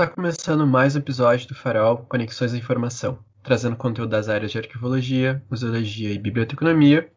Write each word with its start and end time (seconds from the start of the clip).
Está 0.00 0.14
começando 0.14 0.66
mais 0.66 0.96
um 0.96 0.98
episódio 0.98 1.46
do 1.46 1.54
Farol 1.54 1.98
Conexões 2.08 2.52
da 2.52 2.56
Informação, 2.56 3.18
trazendo 3.42 3.76
conteúdo 3.76 4.08
das 4.08 4.30
áreas 4.30 4.50
de 4.50 4.56
arquivologia, 4.56 5.42
museologia 5.50 6.10
e 6.10 6.18
biblioteconomia. 6.18 7.12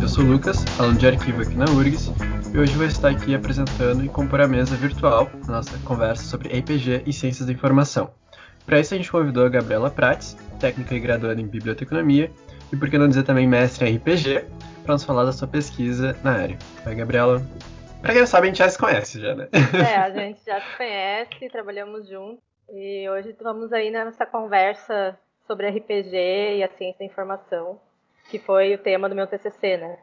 Eu 0.00 0.08
sou 0.08 0.24
o 0.24 0.26
Lucas, 0.26 0.64
aluno 0.78 0.98
de 0.98 1.06
arquivo 1.06 1.42
aqui 1.42 1.54
na 1.54 1.66
URGS, 1.66 2.14
e 2.54 2.58
hoje 2.58 2.74
vou 2.78 2.86
estar 2.86 3.10
aqui 3.10 3.34
apresentando 3.34 4.06
e 4.06 4.08
compor 4.08 4.40
a 4.40 4.48
mesa 4.48 4.74
virtual 4.74 5.30
nossa 5.46 5.76
conversa 5.80 6.24
sobre 6.24 6.48
RPG 6.48 7.02
e 7.04 7.12
Ciências 7.12 7.46
da 7.46 7.52
Informação. 7.52 8.10
Para 8.64 8.80
isso 8.80 8.94
a 8.94 8.96
gente 8.96 9.12
convidou 9.12 9.44
a 9.44 9.48
Gabriela 9.48 9.90
Prates, 9.90 10.36
técnica 10.58 10.94
e 10.94 10.98
graduada 10.98 11.40
em 11.40 11.46
biblioteconomia, 11.46 12.32
e 12.72 12.76
por 12.76 12.90
que 12.90 12.98
não 12.98 13.08
dizer 13.08 13.22
também 13.22 13.46
mestre 13.46 13.88
em 13.88 13.96
RPG, 13.96 14.44
para 14.84 14.94
nos 14.94 15.04
falar 15.04 15.24
da 15.24 15.32
sua 15.32 15.48
pesquisa 15.48 16.16
na 16.22 16.32
área. 16.32 16.58
Oi, 16.86 16.94
Gabriela. 16.94 17.42
Para 18.00 18.12
quem 18.12 18.20
não 18.20 18.26
sabe, 18.26 18.46
a 18.46 18.50
gente 18.50 18.58
já 18.58 18.68
se 18.68 18.78
conhece 18.78 19.20
já, 19.20 19.34
né? 19.34 19.48
É, 19.52 19.96
a 19.96 20.10
gente 20.10 20.40
já 20.46 20.60
se 20.60 20.76
conhece, 20.76 21.48
trabalhamos 21.50 22.08
juntos. 22.08 22.42
E 22.72 23.08
hoje 23.08 23.30
estamos 23.30 23.72
aí 23.72 23.90
nessa 23.90 24.26
conversa 24.26 25.18
sobre 25.46 25.68
RPG 25.68 26.56
e 26.58 26.62
a 26.62 26.68
ciência 26.68 26.98
da 27.00 27.04
informação, 27.04 27.80
que 28.30 28.38
foi 28.38 28.74
o 28.74 28.78
tema 28.78 29.08
do 29.08 29.14
meu 29.14 29.26
TCC, 29.26 29.76
né? 29.76 29.98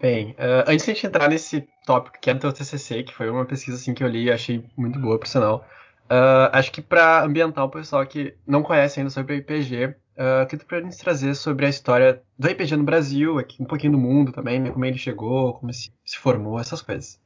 Bem, 0.00 0.32
uh, 0.32 0.68
antes 0.68 0.84
de 0.84 0.90
a 0.90 0.94
gente 0.94 1.06
entrar 1.06 1.28
nesse 1.28 1.66
tópico 1.86 2.18
que 2.20 2.28
é 2.28 2.34
o 2.34 2.38
teu 2.38 2.52
TCC, 2.52 3.04
que 3.04 3.14
foi 3.14 3.30
uma 3.30 3.44
pesquisa 3.44 3.76
assim 3.76 3.94
que 3.94 4.02
eu 4.02 4.08
li 4.08 4.24
e 4.24 4.32
achei 4.32 4.64
muito 4.76 4.98
boa, 4.98 5.18
por 5.18 5.26
sinal, 5.26 5.64
uh, 6.10 6.50
acho 6.52 6.70
que 6.72 6.82
para 6.82 7.22
ambientar 7.22 7.64
o 7.64 7.70
pessoal 7.70 8.04
que 8.04 8.36
não 8.46 8.62
conhece 8.62 9.00
ainda 9.00 9.10
sobre 9.10 9.38
RPG, 9.38 9.94
Uh, 10.16 10.46
que 10.46 10.56
tu 10.56 10.64
pode 10.64 10.84
nos 10.84 10.96
trazer 10.96 11.34
sobre 11.34 11.66
a 11.66 11.68
história 11.68 12.22
do 12.38 12.46
RPG 12.46 12.76
no 12.76 12.84
Brasil, 12.84 13.36
aqui 13.36 13.60
um 13.60 13.66
pouquinho 13.66 13.92
do 13.92 13.98
mundo 13.98 14.30
também, 14.30 14.60
né? 14.60 14.70
Como 14.70 14.84
ele 14.84 14.96
chegou, 14.96 15.54
como 15.54 15.72
se, 15.72 15.92
se 16.04 16.16
formou, 16.18 16.60
essas 16.60 16.80
coisas. 16.80 17.20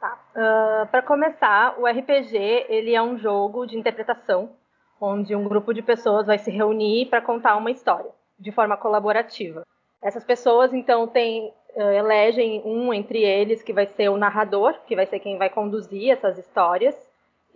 Tá. 0.00 0.16
Uh, 0.36 0.86
Para 0.86 1.02
começar, 1.02 1.74
o 1.76 1.88
RPG 1.88 2.66
ele 2.68 2.94
é 2.94 3.02
um 3.02 3.18
jogo 3.18 3.66
de 3.66 3.76
interpretação, 3.76 4.50
onde 5.00 5.34
um 5.34 5.42
grupo 5.42 5.74
de 5.74 5.82
pessoas 5.82 6.28
vai 6.28 6.38
se 6.38 6.52
reunir 6.52 7.06
para 7.06 7.20
contar 7.20 7.56
uma 7.56 7.72
história 7.72 8.10
de 8.38 8.52
forma 8.52 8.76
colaborativa. 8.76 9.66
Essas 10.00 10.22
pessoas 10.22 10.72
então 10.72 11.08
têm, 11.08 11.52
uh, 11.74 11.80
elegem 11.80 12.62
um 12.64 12.94
entre 12.94 13.24
eles 13.24 13.60
que 13.60 13.72
vai 13.72 13.86
ser 13.86 14.08
o 14.08 14.16
narrador, 14.16 14.78
que 14.86 14.94
vai 14.94 15.04
ser 15.04 15.18
quem 15.18 15.36
vai 15.36 15.50
conduzir 15.50 16.12
essas 16.12 16.38
histórias, 16.38 16.94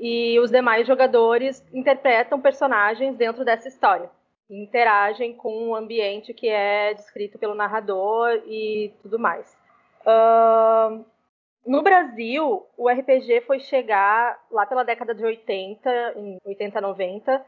e 0.00 0.36
os 0.40 0.50
demais 0.50 0.84
jogadores 0.84 1.64
interpretam 1.72 2.40
personagens 2.40 3.16
dentro 3.16 3.44
dessa 3.44 3.68
história 3.68 4.10
interagem 4.48 5.34
com 5.34 5.68
o 5.68 5.76
ambiente 5.76 6.34
que 6.34 6.48
é 6.48 6.94
descrito 6.94 7.38
pelo 7.38 7.54
narrador 7.54 8.42
e 8.46 8.92
tudo 9.02 9.18
mais. 9.18 9.56
Uh, 10.02 11.04
no 11.66 11.82
Brasil, 11.82 12.66
o 12.76 12.88
RPG 12.88 13.42
foi 13.46 13.58
chegar 13.58 14.38
lá 14.50 14.66
pela 14.66 14.84
década 14.84 15.14
de 15.14 15.24
80, 15.24 16.14
em 16.16 16.38
80, 16.44 16.80
90, 16.80 17.46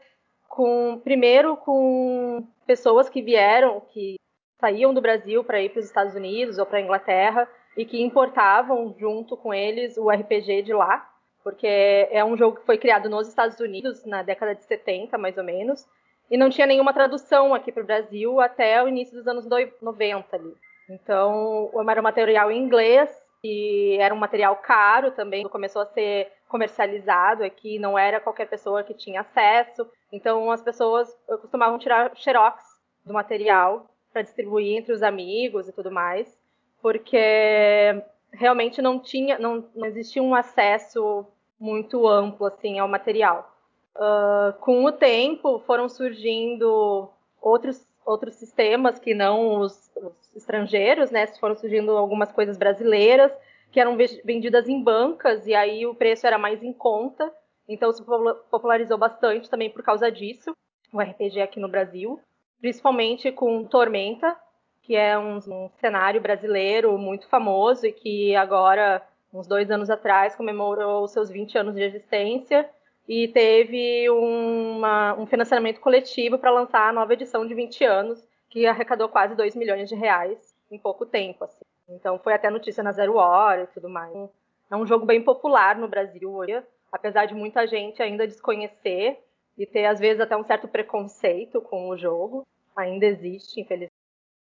com, 0.49 0.99
primeiro 1.03 1.55
com 1.57 2.47
pessoas 2.65 3.09
que 3.09 3.21
vieram, 3.21 3.79
que 3.79 4.15
saíam 4.59 4.93
do 4.93 5.01
Brasil 5.01 5.43
para 5.43 5.61
ir 5.61 5.69
para 5.69 5.79
os 5.79 5.85
Estados 5.85 6.15
Unidos 6.15 6.57
ou 6.57 6.65
para 6.65 6.79
a 6.79 6.81
Inglaterra 6.81 7.47
e 7.77 7.85
que 7.85 8.01
importavam 8.01 8.95
junto 8.97 9.37
com 9.37 9.53
eles 9.53 9.97
o 9.97 10.09
RPG 10.09 10.63
de 10.63 10.73
lá, 10.73 11.07
porque 11.43 11.67
é 12.09 12.25
um 12.25 12.35
jogo 12.35 12.59
que 12.59 12.65
foi 12.65 12.79
criado 12.79 13.07
nos 13.07 13.27
Estados 13.27 13.59
Unidos 13.59 14.03
na 14.03 14.23
década 14.23 14.55
de 14.55 14.65
70, 14.65 15.15
mais 15.19 15.37
ou 15.37 15.43
menos, 15.43 15.87
e 16.29 16.37
não 16.37 16.49
tinha 16.49 16.67
nenhuma 16.67 16.93
tradução 16.93 17.53
aqui 17.53 17.71
para 17.71 17.83
o 17.83 17.85
Brasil 17.85 18.39
até 18.41 18.83
o 18.83 18.87
início 18.87 19.15
dos 19.15 19.27
anos 19.27 19.45
90 19.81 20.35
ali. 20.35 20.53
Então, 20.89 21.69
era 21.89 21.99
um 21.99 22.03
material 22.03 22.51
em 22.51 22.61
inglês 22.61 23.09
e 23.43 23.97
era 23.99 24.13
um 24.13 24.17
material 24.17 24.55
caro 24.57 25.11
também, 25.11 25.47
começou 25.47 25.81
a 25.81 25.85
ser 25.85 26.31
comercializado 26.47 27.43
aqui, 27.43 27.77
não 27.77 27.97
era 27.97 28.19
qualquer 28.19 28.47
pessoa 28.47 28.83
que 28.83 28.93
tinha 28.93 29.21
acesso. 29.21 29.87
Então, 30.11 30.49
as 30.51 30.61
pessoas 30.61 31.13
costumavam 31.41 31.77
tirar 31.77 32.15
xerox 32.15 32.63
do 33.05 33.13
material 33.13 33.89
para 34.11 34.21
distribuir 34.21 34.77
entre 34.77 34.93
os 34.93 35.03
amigos 35.03 35.67
e 35.67 35.73
tudo 35.73 35.91
mais, 35.91 36.39
porque 36.81 38.01
realmente 38.31 38.81
não 38.81 38.99
tinha, 38.99 39.37
não, 39.37 39.69
não 39.75 39.85
existia 39.85 40.23
um 40.23 40.33
acesso 40.33 41.25
muito 41.59 42.07
amplo 42.07 42.47
assim 42.47 42.79
ao 42.79 42.87
material. 42.87 43.53
Uh, 43.95 44.53
com 44.59 44.85
o 44.85 44.91
tempo 44.91 45.59
foram 45.65 45.89
surgindo 45.89 47.09
outros, 47.41 47.83
outros 48.05 48.35
sistemas 48.35 48.99
que 48.99 49.15
não 49.15 49.59
os, 49.59 49.91
os, 49.95 50.35
estrangeiros, 50.35 51.09
né? 51.09 51.25
Foram 51.39 51.55
surgindo 51.55 51.97
algumas 51.97 52.31
coisas 52.31 52.57
brasileiras 52.57 53.31
que 53.71 53.79
eram 53.79 53.97
vendidas 54.23 54.67
em 54.67 54.81
bancas 54.81 55.45
e 55.47 55.55
aí 55.55 55.85
o 55.85 55.95
preço 55.95 56.27
era 56.27 56.37
mais 56.37 56.61
em 56.61 56.71
conta. 56.71 57.33
Então 57.67 57.91
se 57.91 58.03
popularizou 58.49 58.97
bastante 58.97 59.49
também 59.49 59.69
por 59.69 59.83
causa 59.83 60.11
disso, 60.11 60.55
o 60.93 61.01
RPG 61.01 61.41
aqui 61.41 61.59
no 61.59 61.67
Brasil, 61.67 62.19
principalmente 62.61 63.31
com 63.31 63.65
Tormenta, 63.65 64.37
que 64.83 64.95
é 64.95 65.17
um, 65.17 65.37
um 65.37 65.69
cenário 65.81 66.21
brasileiro 66.21 66.97
muito 66.97 67.27
famoso 67.27 67.85
e 67.85 67.91
que 67.91 68.35
agora, 68.35 69.05
uns 69.33 69.47
dois 69.47 69.69
anos 69.69 69.89
atrás, 69.89 70.33
comemorou 70.33 71.07
seus 71.07 71.29
20 71.29 71.57
anos 71.57 71.75
de 71.75 71.81
existência 71.81 72.69
e 73.07 73.27
teve 73.29 74.09
uma, 74.09 75.13
um 75.17 75.25
financiamento 75.25 75.79
coletivo 75.79 76.37
para 76.37 76.51
lançar 76.51 76.89
a 76.89 76.93
nova 76.93 77.13
edição 77.13 77.47
de 77.47 77.53
20 77.53 77.83
anos, 77.85 78.27
que 78.49 78.65
arrecadou 78.65 79.07
quase 79.07 79.35
2 79.35 79.55
milhões 79.55 79.87
de 79.87 79.95
reais 79.95 80.53
em 80.69 80.77
pouco 80.77 81.05
tempo. 81.05 81.45
Assim. 81.45 81.63
Então 81.89 82.19
foi 82.19 82.33
até 82.33 82.49
notícia 82.49 82.83
na 82.83 82.91
Zero 82.91 83.15
Hora 83.15 83.63
e 83.63 83.67
tudo 83.67 83.89
mais. 83.89 84.29
É 84.69 84.75
um 84.75 84.85
jogo 84.85 85.05
bem 85.05 85.21
popular 85.21 85.77
no 85.77 85.87
Brasil 85.87 86.29
hoje, 86.29 86.61
apesar 86.91 87.25
de 87.25 87.33
muita 87.33 87.65
gente 87.65 88.01
ainda 88.03 88.27
desconhecer 88.27 89.17
e 89.57 89.65
ter 89.65 89.85
às 89.85 89.99
vezes 89.99 90.19
até 90.19 90.35
um 90.35 90.43
certo 90.43 90.67
preconceito 90.67 91.61
com 91.61 91.89
o 91.89 91.97
jogo. 91.97 92.45
Ainda 92.75 93.05
existe, 93.05 93.61
infelizmente. 93.61 93.93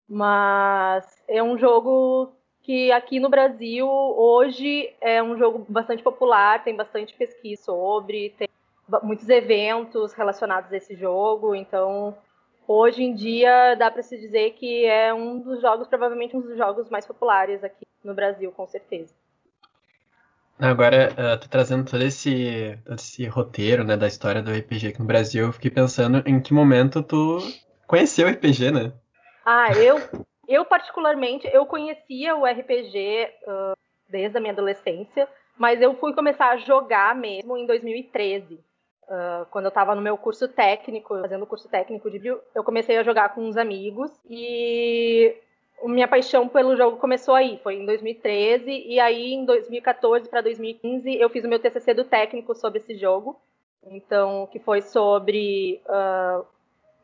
Mas 0.06 1.06
é 1.26 1.42
um 1.42 1.56
jogo 1.56 2.32
que 2.62 2.92
aqui 2.92 3.18
no 3.18 3.28
Brasil 3.28 3.88
hoje 3.88 4.92
é 5.00 5.22
um 5.22 5.36
jogo 5.38 5.64
bastante 5.68 6.02
popular, 6.02 6.62
tem 6.62 6.76
bastante 6.76 7.14
pesquisa 7.14 7.62
sobre, 7.62 8.34
tem 8.38 8.48
muitos 9.02 9.28
eventos 9.28 10.12
relacionados 10.12 10.72
a 10.72 10.76
esse 10.76 10.94
jogo, 10.94 11.54
então 11.54 12.16
hoje 12.66 13.02
em 13.02 13.14
dia 13.14 13.74
dá 13.74 13.90
para 13.90 14.02
se 14.02 14.18
dizer 14.18 14.52
que 14.52 14.84
é 14.84 15.12
um 15.14 15.38
dos 15.38 15.60
jogos, 15.60 15.88
provavelmente 15.88 16.36
um 16.36 16.40
dos 16.40 16.56
jogos 16.56 16.88
mais 16.90 17.06
populares 17.06 17.64
aqui 17.64 17.86
no 18.04 18.14
Brasil, 18.14 18.50
com 18.52 18.66
certeza. 18.66 19.14
Agora, 20.58 21.10
uh, 21.12 21.40
tô 21.40 21.48
trazendo 21.48 21.90
todo 21.90 22.02
esse, 22.02 22.78
todo 22.84 22.96
esse 22.96 23.26
roteiro, 23.26 23.82
né, 23.82 23.96
da 23.96 24.06
história 24.06 24.42
do 24.42 24.52
RPG 24.52 24.88
aqui 24.88 25.00
no 25.00 25.06
Brasil, 25.06 25.46
eu 25.46 25.52
fiquei 25.52 25.70
pensando 25.70 26.22
em 26.26 26.38
que 26.38 26.52
momento 26.52 27.02
tu 27.02 27.38
conheceu 27.86 28.28
o 28.28 28.30
RPG, 28.30 28.70
né? 28.70 28.92
Ah, 29.44 29.72
eu 29.72 29.98
eu, 30.50 30.64
particularmente, 30.64 31.48
eu 31.52 31.64
conhecia 31.64 32.34
o 32.34 32.44
RPG 32.44 33.28
uh, 33.46 33.72
desde 34.08 34.36
a 34.36 34.40
minha 34.40 34.52
adolescência, 34.52 35.28
mas 35.56 35.80
eu 35.80 35.94
fui 35.94 36.12
começar 36.12 36.50
a 36.50 36.56
jogar 36.56 37.14
mesmo 37.14 37.56
em 37.56 37.66
2013. 37.66 38.54
Uh, 38.54 39.46
quando 39.50 39.66
eu 39.66 39.70
estava 39.70 39.94
no 39.94 40.02
meu 40.02 40.18
curso 40.18 40.48
técnico, 40.48 41.20
fazendo 41.20 41.44
o 41.44 41.46
curso 41.46 41.68
técnico 41.68 42.10
de 42.10 42.18
bio, 42.18 42.40
eu 42.52 42.64
comecei 42.64 42.96
a 42.96 43.04
jogar 43.04 43.32
com 43.32 43.42
uns 43.42 43.56
amigos 43.56 44.10
e 44.28 45.36
minha 45.84 46.08
paixão 46.08 46.48
pelo 46.48 46.76
jogo 46.76 46.98
começou 46.98 47.34
aí, 47.34 47.58
foi 47.62 47.76
em 47.76 47.86
2013 47.86 48.70
e 48.70 49.00
aí 49.00 49.32
em 49.32 49.44
2014 49.44 50.28
para 50.28 50.42
2015 50.42 51.16
eu 51.16 51.30
fiz 51.30 51.44
o 51.44 51.48
meu 51.48 51.58
TCC 51.58 51.94
do 51.94 52.04
técnico 52.04 52.54
sobre 52.54 52.80
esse 52.80 52.94
jogo, 52.96 53.40
então 53.84 54.46
que 54.52 54.58
foi 54.58 54.82
sobre 54.82 55.80
uh, 55.86 56.44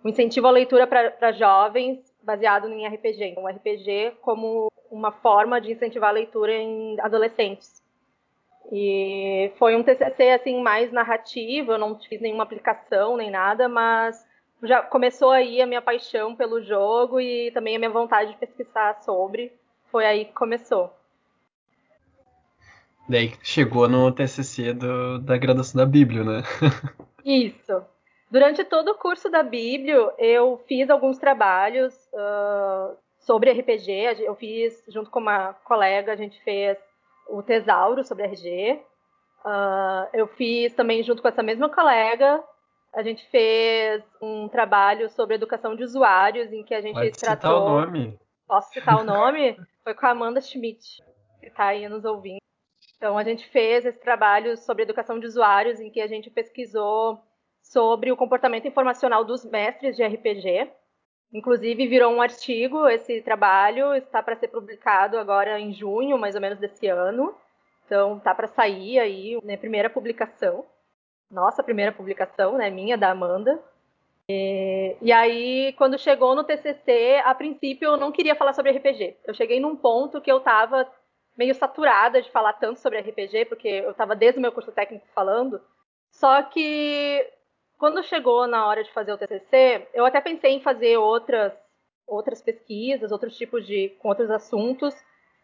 o 0.05 0.09
incentivo 0.09 0.47
à 0.47 0.51
leitura 0.51 0.87
para 0.87 1.33
jovens 1.33 2.06
baseado 2.27 2.69
em 2.69 2.87
RPG. 2.87 3.25
Então, 3.25 3.45
um 3.45 3.49
RPG 3.49 4.17
como 4.21 4.71
uma 4.91 5.13
forma 5.13 5.61
de 5.61 5.73
incentivar 5.73 6.11
a 6.11 6.15
leitura 6.15 6.53
em 6.53 7.01
adolescentes. 7.01 7.83
E 8.73 9.53
foi 9.59 9.77
um 9.77 9.83
TCC 9.83 10.31
assim 10.31 10.61
mais 10.61 10.91
narrativo, 10.91 11.73
eu 11.73 11.79
não 11.79 11.97
fiz 12.01 12.21
nenhuma 12.21 12.43
aplicação 12.43 13.17
nem 13.17 13.31
nada, 13.31 13.69
mas 13.69 14.27
já 14.65 14.83
começou 14.83 15.31
aí 15.31 15.63
a 15.63 15.67
minha 15.67 15.81
paixão 15.81 16.35
pelo 16.35 16.61
jogo 16.61 17.21
e 17.21 17.53
também 17.53 17.77
a 17.77 17.79
minha 17.79 17.91
vontade 17.91 18.33
de 18.33 18.39
pesquisar 18.39 19.01
sobre. 19.03 19.53
Foi 19.93 20.05
aí 20.05 20.25
que 20.25 20.33
começou. 20.33 20.93
Daí 23.09 23.33
chegou 23.41 23.89
no 23.89 24.11
TCC 24.11 24.73
do, 24.73 25.21
da 25.21 25.39
graduação 25.39 25.79
da 25.79 25.87
Bíblia, 25.87 26.25
né? 26.25 26.43
Isso. 27.25 27.85
Durante 28.37 28.63
todo 28.65 28.91
o 28.91 28.99
curso 28.99 29.31
da 29.31 29.43
Bíblia, 29.43 30.13
eu 30.19 30.63
fiz 30.69 30.91
alguns 30.91 31.17
trabalhos 31.17 31.95
uh, 32.13 32.95
sobre 33.21 33.51
RPG. 33.51 34.21
Eu 34.21 34.35
fiz, 34.35 34.85
junto 34.89 35.11
com 35.11 35.21
uma 35.21 35.55
colega, 35.65 36.13
a 36.13 36.17
gente 36.17 36.39
fez 36.45 36.77
o 37.31 37.43
Tesauro 37.43 38.05
sobre 38.05 38.25
RG. 38.25 38.79
Uh, 39.43 40.09
eu 40.13 40.27
fiz 40.27 40.75
também, 40.75 41.03
junto 41.03 41.23
com 41.23 41.29
essa 41.29 41.43
mesma 41.43 41.71
colega, 41.71 42.45
a 42.95 43.03
gente 43.03 43.27
fez 43.31 44.05
um 44.21 44.51
trabalho 44.51 45.09
sobre 45.09 45.37
educação 45.37 45.75
de 45.75 45.83
usuários, 45.83 46.53
em 46.53 46.63
que 46.63 46.75
a 46.75 46.83
gente 46.83 46.93
Pode 46.93 47.13
tratou. 47.13 47.51
Citar 47.51 47.63
o 47.63 47.87
nome? 47.87 48.19
Posso 48.47 48.71
citar 48.71 49.01
o 49.01 49.05
nome? 49.17 49.57
Foi 49.83 49.95
com 49.95 50.05
a 50.05 50.11
Amanda 50.11 50.43
Schmidt, 50.43 51.03
que 51.41 51.47
está 51.47 51.69
aí 51.69 51.89
nos 51.89 52.05
ouvindo. 52.05 52.43
Então, 52.99 53.17
a 53.17 53.25
gente 53.25 53.49
fez 53.49 53.87
esse 53.87 53.99
trabalho 53.99 54.59
sobre 54.59 54.83
educação 54.83 55.19
de 55.19 55.25
usuários, 55.25 55.81
em 55.81 55.91
que 55.91 56.03
a 56.03 56.07
gente 56.07 56.29
pesquisou 56.29 57.26
sobre 57.71 58.13
o 58.13 58.17
comportamento 58.17 58.69
informacional 58.69 59.25
dos 59.25 59.45
mestres 59.45 59.97
de 59.97 60.05
RPG. 60.05 60.71
Inclusive, 61.33 61.89
virou 61.89 62.13
um 62.13 62.23
artigo 62.23 62.89
esse 62.89 63.21
trabalho, 63.21 63.95
está 63.95 64.23
para 64.23 64.37
ser 64.37 64.49
publicado 64.49 65.19
agora 65.19 65.59
em 65.59 65.73
junho, 65.73 66.17
mais 66.17 66.35
ou 66.35 66.41
menos, 66.41 66.59
desse 66.59 66.87
ano. 66.87 67.35
Então, 67.85 68.19
tá 68.21 68.35
para 68.35 68.47
sair 68.49 68.99
aí, 68.99 69.39
né, 69.43 69.57
primeira 69.57 69.91
publicação. 69.91 70.65
Nossa 71.31 71.63
primeira 71.63 71.91
publicação, 71.91 72.57
né, 72.57 72.71
minha, 72.71 72.97
da 72.97 73.11
Amanda. 73.11 73.61
E, 74.29 74.97
e, 75.03 75.13
aí, 75.13 75.73
quando 75.77 75.99
chegou 75.99 76.35
no 76.35 76.45
TCC, 76.45 77.21
a 77.25 77.35
princípio 77.35 77.87
eu 77.87 77.97
não 77.97 78.13
queria 78.13 78.35
falar 78.35 78.53
sobre 78.53 78.73
RPG. 78.73 79.17
Eu 79.25 79.35
cheguei 79.35 79.59
num 79.61 79.77
ponto 79.77 80.21
que 80.21 80.31
eu 80.31 80.39
estava 80.39 80.87
meio 81.37 81.55
saturada 81.55 82.23
de 82.23 82.31
falar 82.31 82.55
tanto 82.55 82.81
sobre 82.81 83.01
RPG, 83.01 83.45
porque 83.47 83.69
eu 83.69 83.91
estava 83.91 84.17
desde 84.17 84.39
o 84.39 84.43
meu 84.43 84.53
curso 84.53 84.73
técnico 84.73 85.07
falando. 85.15 85.61
Só 86.11 86.43
que 86.43 87.29
quando 87.79 88.03
chegou 88.03 88.47
na 88.47 88.67
hora 88.67 88.83
de 88.83 88.93
fazer 88.93 89.13
o 89.13 89.19
TCC, 89.19 89.89
eu 89.93 90.05
até 90.05 90.21
pensei 90.21 90.53
em 90.53 90.61
fazer 90.61 90.97
outras 90.97 91.53
outras 92.07 92.41
pesquisas, 92.41 93.11
outros 93.11 93.37
tipos 93.37 93.67
de 93.67 93.89
com 93.99 94.09
outros 94.09 94.31
assuntos, 94.31 94.95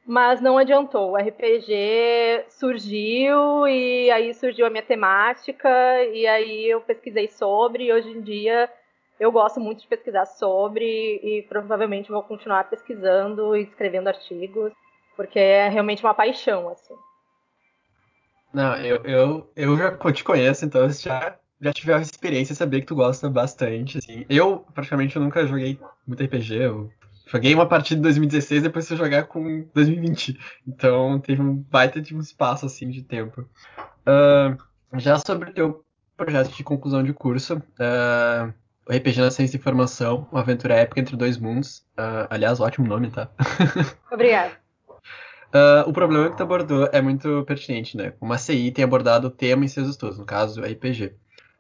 mas 0.07 0.41
não 0.41 0.57
adiantou. 0.57 1.13
O 1.13 1.17
RPG 1.17 2.45
surgiu 2.49 3.67
e 3.67 4.11
aí 4.11 4.33
surgiu 4.33 4.67
a 4.67 4.71
minha 4.71 4.83
temática 4.83 5.69
e 6.05 6.27
aí 6.27 6.71
eu 6.71 6.81
pesquisei 6.81 7.27
sobre 7.29 7.87
e 7.87 7.93
hoje 7.93 8.11
em 8.11 8.21
dia 8.21 8.71
eu 9.19 9.31
gosto 9.31 9.61
muito 9.61 9.83
de 9.83 9.87
pesquisar 9.87 10.27
sobre 10.27 10.85
e 11.23 11.47
provavelmente 11.49 12.11
vou 12.11 12.23
continuar 12.23 12.69
pesquisando 12.69 13.57
e 13.57 13.63
escrevendo 13.63 14.09
artigos, 14.09 14.73
porque 15.17 15.39
é 15.39 15.69
realmente 15.69 16.03
uma 16.03 16.15
paixão, 16.15 16.69
assim. 16.69 16.95
Não, 18.53 18.77
eu, 18.77 18.97
eu, 19.05 19.53
eu 19.55 19.77
já 19.77 19.97
te 20.13 20.25
conheço, 20.25 20.65
então 20.65 20.89
já, 20.91 21.39
já 21.63 21.73
tive 21.73 21.93
a 21.93 22.01
experiência 22.01 22.53
de 22.53 22.59
saber 22.59 22.81
que 22.81 22.87
tu 22.87 22.97
gosta 22.97 23.31
bastante, 23.31 23.99
assim. 23.99 24.27
Eu, 24.29 24.67
praticamente, 24.75 25.15
eu 25.15 25.23
nunca 25.23 25.47
joguei 25.47 25.79
muito 26.05 26.23
RPG, 26.23 26.55
eu 26.57 26.91
joguei 27.27 27.55
uma 27.55 27.67
partida 27.67 28.01
em 28.01 28.03
2016, 28.03 28.65
depois 28.65 28.89
fui 28.89 28.97
jogar 28.97 29.25
com 29.25 29.65
2020. 29.73 30.39
Então 30.67 31.21
teve 31.21 31.41
um 31.41 31.55
baita 31.55 32.01
de 32.01 32.17
um 32.17 32.21
espaço, 32.21 32.67
assim, 32.67 32.91
de 32.91 33.03
tempo. 33.03 33.49
Uh, 34.03 34.59
já 34.99 35.19
sobre 35.19 35.51
o 35.51 35.55
teu 35.55 35.85
projeto 36.17 36.53
de 36.53 36.65
conclusão 36.65 37.03
de 37.03 37.13
curso, 37.13 37.57
uh, 37.57 38.53
o 38.87 38.93
RPG 38.93 39.21
na 39.21 39.31
Ciência 39.31 39.57
e 39.57 39.61
Informação, 39.61 40.27
uma 40.33 40.41
aventura 40.41 40.75
épica 40.75 41.01
entre 41.01 41.17
dois 41.17 41.39
mundos. 41.39 41.79
Uh, 41.97 42.27
aliás, 42.29 42.59
ótimo 42.59 42.89
nome, 42.89 43.09
tá? 43.09 43.31
Obrigada. 44.11 44.61
Uh, 45.55 45.89
o 45.89 45.93
problema 45.93 46.31
que 46.31 46.37
tu 46.37 46.43
abordou 46.43 46.89
é 46.93 47.01
muito 47.01 47.45
pertinente, 47.45 47.97
né? 47.97 48.11
Como 48.19 48.33
a 48.33 48.39
CI 48.39 48.73
tem 48.73 48.85
abordado 48.85 49.29
o 49.29 49.31
tema 49.31 49.65
em 49.65 49.69
seus 49.69 49.89
estudos, 49.89 50.19
no 50.19 50.25
caso, 50.25 50.65
a 50.65 50.67
RPG. 50.67 51.15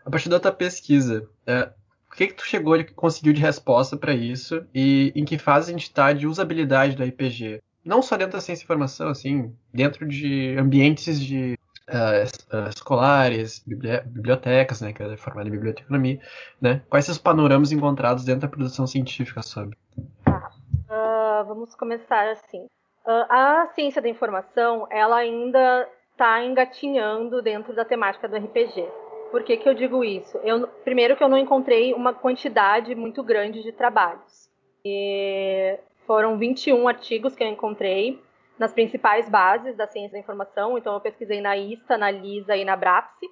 A 0.04 0.10
partir 0.10 0.28
da 0.28 0.40
tua 0.40 0.52
pesquisa, 0.52 1.28
uh, 1.46 1.72
o 2.10 2.14
que 2.14 2.26
que 2.26 2.34
tu 2.34 2.44
chegou 2.44 2.76
e 2.76 2.84
conseguiu 2.84 3.32
de 3.32 3.40
resposta 3.40 3.96
para 3.96 4.12
isso 4.12 4.66
e 4.75 5.12
em 5.14 5.25
que 5.25 5.38
fase 5.38 5.70
a 5.70 5.72
gente 5.72 5.84
está 5.84 6.12
de 6.12 6.26
usabilidade 6.26 6.94
do 6.94 7.02
RPG? 7.02 7.62
Não 7.84 8.02
só 8.02 8.16
dentro 8.16 8.34
da 8.34 8.40
ciência 8.40 8.62
e 8.62 8.64
informação, 8.64 9.08
assim, 9.08 9.54
dentro 9.72 10.06
de 10.06 10.54
ambientes 10.58 11.20
de 11.20 11.58
uh, 11.88 12.69
escolares, 12.69 13.64
bibliotecas, 13.66 14.81
né, 14.81 14.93
que 14.93 15.02
é 15.02 15.16
formada 15.16 15.49
em 15.49 15.52
biblioteconomia, 15.52 16.20
né? 16.60 16.82
Quais 16.88 17.06
são 17.06 17.12
os 17.12 17.19
panoramas 17.19 17.72
encontrados 17.72 18.25
dentro 18.25 18.43
da 18.43 18.49
produção 18.49 18.87
científica 18.87 19.43
sobre? 19.43 19.76
Tá, 20.25 21.43
vamos 21.43 21.75
começar 21.75 22.31
assim. 22.31 22.66
Uh, 23.04 23.26
a 23.28 23.69
ciência 23.75 24.00
da 24.00 24.08
informação, 24.08 24.87
ela 24.90 25.16
ainda 25.16 25.88
está 26.12 26.44
engatinhando 26.44 27.43
dentro 27.43 27.75
da 27.75 27.84
temática 27.84 28.28
do 28.28 28.37
RPG. 28.37 28.87
Por 29.32 29.43
que, 29.43 29.56
que 29.56 29.69
eu 29.69 29.75
digo 29.75 30.05
isso? 30.05 30.38
Eu, 30.44 30.69
primeiro 30.69 31.17
que 31.17 31.25
eu 31.25 31.29
não 31.29 31.38
encontrei 31.38 31.93
uma 31.93 32.14
quantidade 32.14 32.94
muito 32.94 33.23
grande 33.23 33.62
de 33.62 33.73
trabalhos. 33.73 34.49
E 34.84 35.79
foram 36.06 36.38
21 36.38 36.87
artigos 36.87 37.34
que 37.34 37.43
eu 37.43 37.49
encontrei 37.49 38.23
nas 38.58 38.73
principais 38.73 39.29
bases 39.29 39.76
da 39.76 39.88
ciência 39.88 40.12
da 40.12 40.19
informação. 40.19 40.79
Então 40.79 40.94
eu 40.94 41.00
pesquisei 41.00 41.40
na 41.40 41.56
ISTA, 41.56 41.99
na 41.99 42.11
LISA 42.11 42.56
e 42.56 42.64
na 42.64 42.76
BRAPSE. 42.76 43.26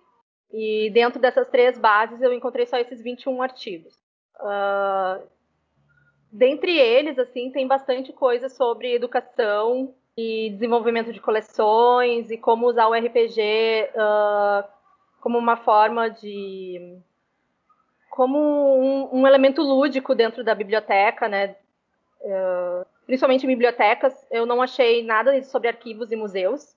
E 0.52 0.91
dentro 0.91 1.20
dessas 1.20 1.49
três 1.49 1.79
bases 1.79 2.20
eu 2.20 2.32
encontrei 2.32 2.67
só 2.67 2.79
esses 2.79 3.00
21 3.00 3.41
artigos. 3.43 3.94
Uh, 4.41 5.23
Dentre 6.32 6.79
eles, 6.79 7.19
assim, 7.19 7.50
tem 7.50 7.67
bastante 7.67 8.12
coisa 8.12 8.49
sobre 8.49 8.94
educação 8.94 9.93
e 10.17 10.50
desenvolvimento 10.50 11.12
de 11.12 11.20
coleções 11.20 12.31
e 12.31 12.38
como 12.38 12.69
usar 12.69 12.87
o 12.87 12.94
RPG 12.94 13.91
uh, 13.94 14.69
como 15.20 15.38
uma 15.38 15.56
forma 15.56 16.08
de 16.08 16.99
como 18.08 18.38
um, 18.38 19.20
um, 19.20 19.26
elemento 19.26 19.62
lúdico 19.62 20.14
dentro 20.14 20.43
da 20.43 20.55
biblioteca, 20.55 21.28
né? 21.28 21.55
Uh, 22.20 22.84
principalmente 23.06 23.44
em 23.44 23.49
bibliotecas, 23.49 24.14
eu 24.31 24.44
não 24.44 24.61
achei 24.61 25.05
nada 25.05 25.43
sobre 25.44 25.69
arquivos 25.69 26.11
e 26.11 26.17
museus. 26.17 26.75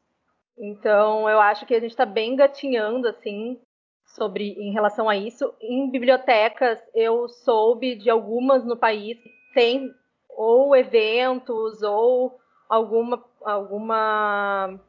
Então, 0.57 1.27
eu 1.27 1.39
acho 1.39 1.65
que 1.65 1.73
a 1.73 1.79
gente 1.79 1.91
está 1.91 2.05
bem 2.05 2.35
gatinhando 2.35 3.07
assim 3.07 3.59
sobre 4.05 4.53
em 4.53 4.71
relação 4.71 5.09
a 5.09 5.17
isso. 5.17 5.53
Em 5.59 5.89
bibliotecas, 5.89 6.79
eu 6.93 7.27
soube 7.27 7.95
de 7.95 8.09
algumas 8.09 8.63
no 8.63 8.77
país 8.77 9.17
tem 9.53 9.93
ou 10.29 10.75
eventos 10.75 11.81
ou 11.81 12.39
alguma 12.69 13.23
alguma 13.43 14.79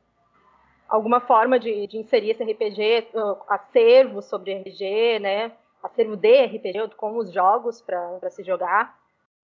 alguma 0.94 1.20
forma 1.20 1.58
de, 1.58 1.86
de 1.86 1.98
inserir 1.98 2.30
esse 2.30 2.44
RPG, 2.44 3.08
uh, 3.14 3.36
acervo 3.48 4.22
sobre 4.22 4.54
RPG, 4.54 5.18
né? 5.20 5.52
Acervo 5.82 6.16
de 6.16 6.46
RPG, 6.46 6.94
com 6.96 7.16
os 7.16 7.32
jogos 7.32 7.80
para 7.80 8.30
se 8.30 8.42
jogar, 8.42 8.98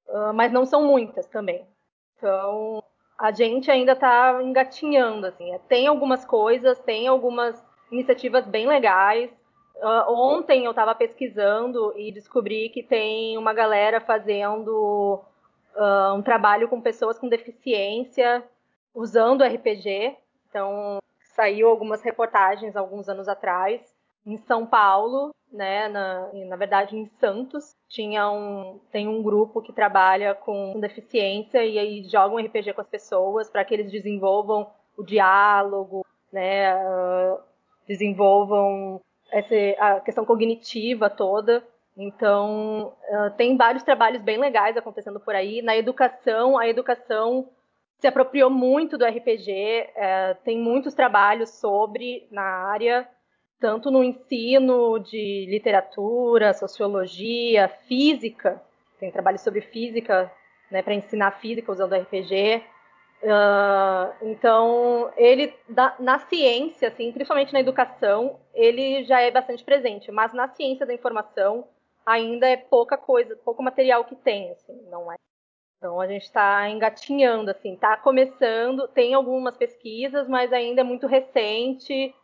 uh, 0.09 0.33
mas 0.35 0.53
não 0.53 0.65
são 0.65 0.85
muitas 0.85 1.27
também. 1.27 1.65
Então, 2.17 2.83
a 3.19 3.33
gente 3.33 3.71
ainda 3.71 3.93
está 3.93 4.41
engatinhando, 4.43 5.27
assim. 5.27 5.59
Tem 5.69 5.87
algumas 5.87 6.25
coisas, 6.25 6.79
tem 6.79 7.09
algumas 7.09 7.63
iniciativas 7.91 8.47
bem 8.47 8.67
legais, 8.67 9.31
Uh, 9.81 10.13
ontem 10.13 10.67
eu 10.67 10.73
estava 10.73 10.95
pesquisando 10.95 11.95
e 11.97 12.13
descobri 12.13 12.69
que 12.69 12.83
tem 12.83 13.39
uma 13.39 13.55
galera 13.55 13.99
fazendo 13.99 15.25
uh, 15.75 16.15
um 16.15 16.21
trabalho 16.21 16.69
com 16.69 16.83
pessoas 16.83 17.19
com 17.19 17.31
deficiência 17.31 18.45
usando 18.95 19.43
RPG. 19.43 20.17
Então, 20.49 20.99
saiu 21.35 21.69
algumas 21.69 22.03
reportagens 22.03 22.77
alguns 22.77 23.09
anos 23.09 23.29
atrás. 23.29 23.81
Em 24.27 24.37
São 24.39 24.67
Paulo, 24.67 25.35
né, 25.53 25.89
na, 25.89 26.31
na 26.33 26.57
verdade 26.57 26.97
em 26.97 27.07
Santos, 27.19 27.75
tinha 27.89 28.31
um, 28.31 28.79
tem 28.93 29.09
um 29.09 29.23
grupo 29.23 29.63
que 29.63 29.73
trabalha 29.73 30.35
com 30.35 30.79
deficiência 30.79 31.65
e 31.65 31.79
aí 31.79 32.05
jogam 32.05 32.39
RPG 32.39 32.75
com 32.75 32.81
as 32.81 32.89
pessoas 32.89 33.51
para 33.51 33.65
que 33.65 33.75
eles 33.75 33.91
desenvolvam 33.91 34.71
o 34.97 35.03
diálogo, 35.03 36.05
né, 36.33 36.75
uh, 36.77 37.41
desenvolvam 37.87 39.01
essa, 39.33 39.55
a 39.79 40.01
questão 40.01 40.25
cognitiva 40.25 41.09
toda. 41.09 41.65
Então, 41.97 42.93
uh, 43.09 43.31
tem 43.37 43.57
vários 43.57 43.83
trabalhos 43.83 44.23
bem 44.23 44.39
legais 44.39 44.77
acontecendo 44.77 45.19
por 45.19 45.35
aí. 45.35 45.61
Na 45.63 45.77
educação, 45.77 46.57
a 46.57 46.69
educação 46.69 47.49
se 48.01 48.07
apropriou 48.07 48.49
muito 48.49 48.97
do 48.97 49.05
RPG, 49.05 49.89
uh, 49.91 50.43
tem 50.43 50.59
muitos 50.59 50.95
trabalhos 50.95 51.51
sobre 51.51 52.27
na 52.31 52.43
área, 52.43 53.07
tanto 53.61 53.91
no 53.91 54.03
ensino 54.03 54.99
de 54.99 55.47
literatura, 55.51 56.55
sociologia, 56.55 57.69
física. 57.87 58.61
Tem 58.99 59.11
trabalho 59.11 59.39
sobre 59.39 59.61
física, 59.61 60.33
né, 60.71 60.83
para 60.83 60.95
ensinar 60.95 61.33
física 61.33 61.71
usando 61.71 61.95
RPG. 61.95 62.63
Uh, 63.23 64.15
então, 64.23 65.13
ele 65.15 65.53
na 65.99 66.19
ciência, 66.21 66.89
assim, 66.89 67.13
principalmente 67.13 67.53
na 67.53 67.61
educação, 67.61 68.41
ele 68.55 69.05
já 69.05 69.21
é 69.21 69.31
bastante 69.31 69.63
presente, 69.63 70.11
mas 70.11 70.33
na 70.33 70.49
ciência 70.49 70.87
da 70.87 70.95
informação 70.95 71.69
ainda 72.07 72.49
é 72.49 72.57
pouca 72.57 72.97
coisa, 72.97 73.37
pouco 73.45 73.63
material 73.63 74.05
que 74.05 74.17
tem, 74.17 74.51
assim, 74.53 74.81
não 74.91 75.13
é? 75.13 75.17
Então 75.81 75.99
a 75.99 76.07
gente 76.07 76.25
está 76.25 76.69
engatinhando, 76.69 77.51
assim, 77.51 77.73
está 77.73 77.97
começando, 77.97 78.87
tem 78.89 79.15
algumas 79.15 79.57
pesquisas, 79.57 80.29
mas 80.29 80.53
ainda 80.53 80.83
é 80.83 80.85
muito 80.85 81.07
recente. 81.07 82.15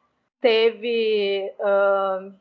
Teve 0.40 1.52
uh, 1.58 2.32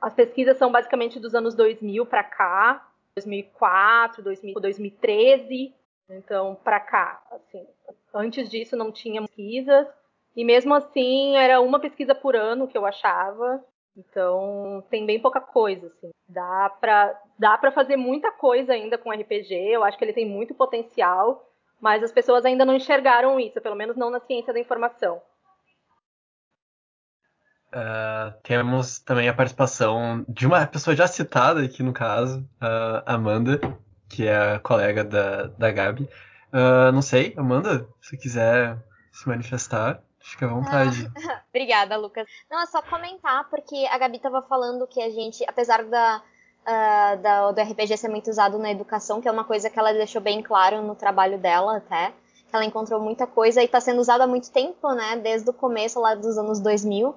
as 0.00 0.12
pesquisas 0.12 0.58
são 0.58 0.70
basicamente 0.70 1.18
dos 1.18 1.34
anos 1.34 1.54
2000 1.54 2.04
para 2.04 2.22
cá, 2.22 2.86
2004, 3.16 4.22
2000, 4.22 4.54
2013 4.60 5.74
então, 6.10 6.56
para 6.56 6.80
cá, 6.80 7.22
assim, 7.30 7.64
antes 8.12 8.50
disso 8.50 8.76
não 8.76 8.90
tinha 8.90 9.22
pesquisas, 9.22 9.86
e 10.34 10.44
mesmo 10.44 10.74
assim 10.74 11.36
era 11.36 11.60
uma 11.60 11.78
pesquisa 11.78 12.14
por 12.14 12.34
ano 12.34 12.66
que 12.66 12.76
eu 12.76 12.84
achava, 12.84 13.64
Então, 13.96 14.84
tem 14.90 15.04
bem 15.04 15.20
pouca 15.20 15.40
coisa, 15.40 15.86
assim. 15.88 16.10
Dá 16.28 16.70
pra, 16.80 17.20
dá 17.38 17.58
pra 17.58 17.72
fazer 17.72 17.96
muita 17.96 18.30
coisa 18.30 18.72
ainda 18.72 18.96
com 18.96 19.10
RPG. 19.10 19.54
Eu 19.54 19.84
acho 19.84 19.98
que 19.98 20.04
ele 20.04 20.12
tem 20.12 20.28
muito 20.28 20.54
potencial, 20.54 21.50
mas 21.80 22.02
as 22.02 22.12
pessoas 22.12 22.44
ainda 22.44 22.64
não 22.64 22.74
enxergaram 22.74 23.38
isso, 23.38 23.60
pelo 23.60 23.74
menos 23.74 23.96
não 23.96 24.10
na 24.10 24.20
ciência 24.20 24.52
da 24.52 24.60
informação. 24.60 25.20
Uh, 27.72 28.34
temos 28.42 28.98
também 28.98 29.28
a 29.28 29.34
participação 29.34 30.24
de 30.28 30.44
uma 30.46 30.66
pessoa 30.66 30.96
já 30.96 31.06
citada 31.06 31.64
aqui 31.64 31.84
no 31.84 31.92
caso, 31.92 32.44
a 32.60 33.14
Amanda, 33.14 33.60
que 34.08 34.26
é 34.26 34.54
a 34.54 34.58
colega 34.58 35.04
da, 35.04 35.46
da 35.46 35.70
Gabi. 35.70 36.08
Uh, 36.52 36.90
não 36.92 37.00
sei, 37.00 37.32
Amanda, 37.36 37.86
se 38.00 38.16
quiser 38.16 38.76
se 39.12 39.28
manifestar. 39.28 40.02
Fica 40.20 40.46
à 40.46 40.48
vontade. 40.48 41.10
Ah, 41.26 41.42
obrigada, 41.48 41.96
Lucas. 41.96 42.26
Não, 42.50 42.62
é 42.62 42.66
só 42.66 42.82
comentar, 42.82 43.48
porque 43.48 43.86
a 43.90 43.98
Gabi 43.98 44.16
estava 44.16 44.42
falando 44.42 44.86
que 44.86 45.00
a 45.00 45.10
gente, 45.10 45.42
apesar 45.48 45.82
da, 45.84 46.22
uh, 46.62 47.22
da, 47.22 47.50
do 47.50 47.60
RPG 47.60 47.96
ser 47.96 48.08
muito 48.08 48.30
usado 48.30 48.58
na 48.58 48.70
educação, 48.70 49.20
que 49.20 49.28
é 49.28 49.32
uma 49.32 49.44
coisa 49.44 49.70
que 49.70 49.78
ela 49.78 49.92
deixou 49.92 50.20
bem 50.20 50.42
claro 50.42 50.82
no 50.82 50.94
trabalho 50.94 51.38
dela 51.38 51.78
até, 51.78 52.12
que 52.48 52.54
ela 52.54 52.64
encontrou 52.64 53.00
muita 53.00 53.26
coisa 53.26 53.62
e 53.62 53.64
está 53.64 53.80
sendo 53.80 54.00
usado 54.00 54.22
há 54.22 54.26
muito 54.26 54.50
tempo, 54.50 54.92
né, 54.92 55.16
desde 55.16 55.48
o 55.48 55.52
começo 55.54 56.00
lá 56.00 56.14
dos 56.14 56.36
anos 56.36 56.60
2000, 56.60 57.08
uh, 57.08 57.16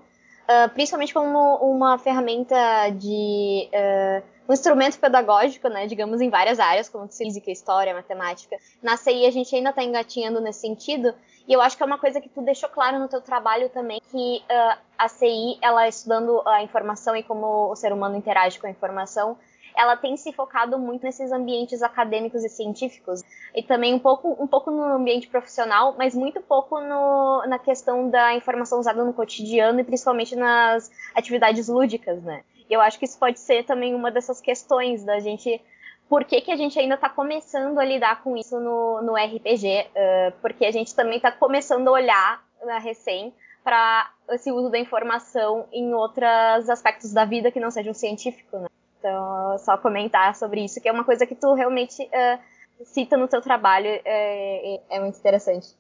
principalmente 0.74 1.14
como 1.14 1.56
uma 1.58 1.98
ferramenta 1.98 2.90
de... 2.90 3.70
Uh, 3.74 4.34
um 4.48 4.54
instrumento 4.54 5.00
pedagógico, 5.00 5.70
né, 5.70 5.88
digamos, 5.88 6.20
em 6.20 6.30
várias 6.30 6.60
áreas, 6.60 6.90
como 6.90 7.08
física, 7.08 7.50
história, 7.50 7.94
matemática. 7.94 8.58
Na 8.82 8.98
CI 8.98 9.26
a 9.26 9.32
gente 9.32 9.56
ainda 9.56 9.70
está 9.70 9.82
engatinhando 9.82 10.42
nesse 10.42 10.60
sentido, 10.60 11.14
e 11.48 11.54
eu 11.54 11.62
acho 11.62 11.76
que 11.76 11.84
é 11.84 11.86
uma 11.86 11.98
coisa 11.98 12.22
que 12.22 12.30
tu 12.30 12.42
deixou 12.42 12.70
claro 12.70 13.00
no 13.00 13.08
teu 13.08 13.22
trabalho 13.22 13.70
também, 13.70 14.02
que 14.10 14.44
uh, 14.50 14.78
a 14.98 15.08
CI, 15.08 15.58
ela 15.62 15.88
estudando 15.88 16.42
a 16.46 16.64
informação 16.64 17.16
e 17.16 17.24
como 17.24 17.72
o 17.72 17.76
ser 17.76 17.92
humano 17.92 18.16
interage 18.16 18.60
com 18.60 18.68
a 18.68 18.70
informação, 18.70 19.38
ela 19.76 19.98
tem 19.98 20.16
se 20.16 20.32
focado 20.32 20.78
muito 20.78 21.04
nesses 21.04 21.32
ambientes 21.32 21.82
acadêmicos 21.82 22.44
e 22.44 22.50
científicos 22.50 23.22
e 23.56 23.64
também 23.64 23.94
um 23.94 24.00
pouco, 24.00 24.38
um 24.40 24.48
pouco 24.48 24.72
no 24.72 24.84
ambiente 24.84 25.28
profissional, 25.28 25.96
mas 25.98 26.16
muito 26.16 26.42
pouco 26.42 26.80
no, 26.80 27.44
na 27.48 27.60
questão 27.60 28.10
da 28.10 28.34
informação 28.36 28.80
usada 28.80 29.04
no 29.04 29.14
cotidiano 29.14 29.80
e 29.80 29.84
principalmente 29.84 30.36
nas 30.36 30.92
atividades 31.16 31.68
lúdicas, 31.68 32.22
né? 32.24 32.44
E 32.70 32.74
eu 32.74 32.80
acho 32.80 32.98
que 32.98 33.06
isso 33.06 33.18
pode 33.20 33.40
ser 33.40 33.66
também 33.66 33.94
uma 33.94 34.10
dessas 34.10 34.40
questões 34.40 35.04
da 35.04 35.20
gente 35.20 35.62
por 36.10 36.26
que, 36.26 36.42
que 36.42 36.52
a 36.52 36.56
gente 36.56 36.78
ainda 36.80 36.96
está 36.96 37.10
começando 37.10 37.80
a 37.80 37.86
lidar 37.86 38.24
com 38.24 38.38
isso 38.38 38.60
no, 38.60 39.02
no 39.02 39.16
RPG, 39.16 39.88
uh, 39.88 40.34
porque 40.42 40.66
a 40.66 40.72
gente 40.72 40.96
também 40.96 41.18
está 41.18 41.32
começando 41.32 41.88
a 41.88 41.92
olhar 41.92 42.44
na 42.64 42.78
recém 42.78 43.34
para 43.64 44.12
esse 44.30 44.52
uso 44.52 44.70
da 44.70 44.78
informação 44.78 45.68
em 45.72 45.94
outros 45.94 46.70
aspectos 46.70 47.14
da 47.14 47.26
vida 47.26 47.52
que 47.52 47.60
não 47.60 47.72
sejam 47.72 47.94
científicos, 47.94 48.62
né? 48.62 48.68
Então, 49.00 49.58
só 49.60 49.78
comentar 49.78 50.36
sobre 50.36 50.64
isso, 50.64 50.80
que 50.80 50.88
é 50.88 50.92
uma 50.92 51.04
coisa 51.04 51.26
que 51.26 51.36
tu 51.36 51.54
realmente 51.54 52.02
uh, 52.04 52.86
cita 52.86 53.18
no 53.18 53.28
teu 53.28 53.42
trabalho, 53.42 53.88
é, 53.88 54.02
é, 54.06 54.82
é 54.92 55.00
muito 55.00 55.18
interessante. 55.18 55.76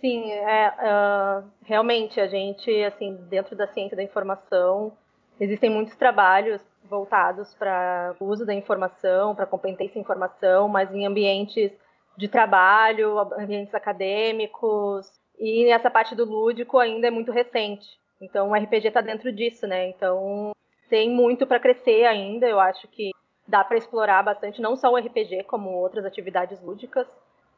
Sim, 0.00 0.30
é, 0.30 0.68
uh, 0.68 1.44
realmente 1.62 2.20
a 2.20 2.26
gente, 2.26 2.70
assim, 2.84 3.16
dentro 3.30 3.56
da 3.56 3.66
ciência 3.68 3.96
da 3.96 4.02
informação, 4.02 4.92
existem 5.40 5.70
muitos 5.70 5.96
trabalhos 5.96 6.60
voltados 6.84 7.54
para 7.54 8.14
o 8.20 8.26
uso 8.26 8.44
da 8.44 8.54
informação, 8.54 9.34
para 9.34 9.46
competência 9.46 9.98
em 9.98 10.02
informação, 10.02 10.68
mas 10.68 10.92
em 10.94 11.06
ambientes 11.06 11.72
de 12.16 12.28
trabalho, 12.28 13.18
ambientes 13.18 13.74
acadêmicos, 13.74 15.10
e 15.38 15.68
essa 15.68 15.90
parte 15.90 16.14
do 16.14 16.24
lúdico 16.24 16.78
ainda 16.78 17.08
é 17.08 17.10
muito 17.10 17.32
recente. 17.32 17.98
Então 18.20 18.50
o 18.50 18.54
RPG 18.54 18.88
está 18.88 19.00
dentro 19.00 19.32
disso, 19.32 19.66
né? 19.66 19.88
Então 19.88 20.52
tem 20.88 21.10
muito 21.10 21.46
para 21.46 21.60
crescer 21.60 22.04
ainda. 22.04 22.46
Eu 22.46 22.60
acho 22.60 22.86
que 22.88 23.10
dá 23.46 23.64
para 23.64 23.76
explorar 23.76 24.22
bastante, 24.22 24.62
não 24.62 24.76
só 24.76 24.92
o 24.92 24.96
RPG, 24.96 25.44
como 25.44 25.70
outras 25.70 26.04
atividades 26.04 26.60
lúdicas, 26.62 27.06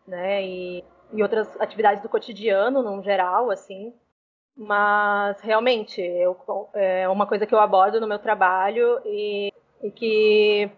né? 0.06 0.42
E, 0.44 0.84
e 1.12 1.22
outras 1.22 1.60
atividades 1.60 2.02
do 2.02 2.08
cotidiano, 2.08 2.82
no 2.82 3.02
geral, 3.02 3.50
assim. 3.50 3.94
Mas 4.56 5.38
realmente 5.40 6.00
eu, 6.00 6.36
é 6.72 7.06
uma 7.08 7.26
coisa 7.26 7.46
que 7.46 7.54
eu 7.54 7.58
abordo 7.58 8.00
no 8.00 8.06
meu 8.06 8.18
trabalho 8.18 9.00
e, 9.04 9.52
e 9.82 9.90
que 9.90 10.70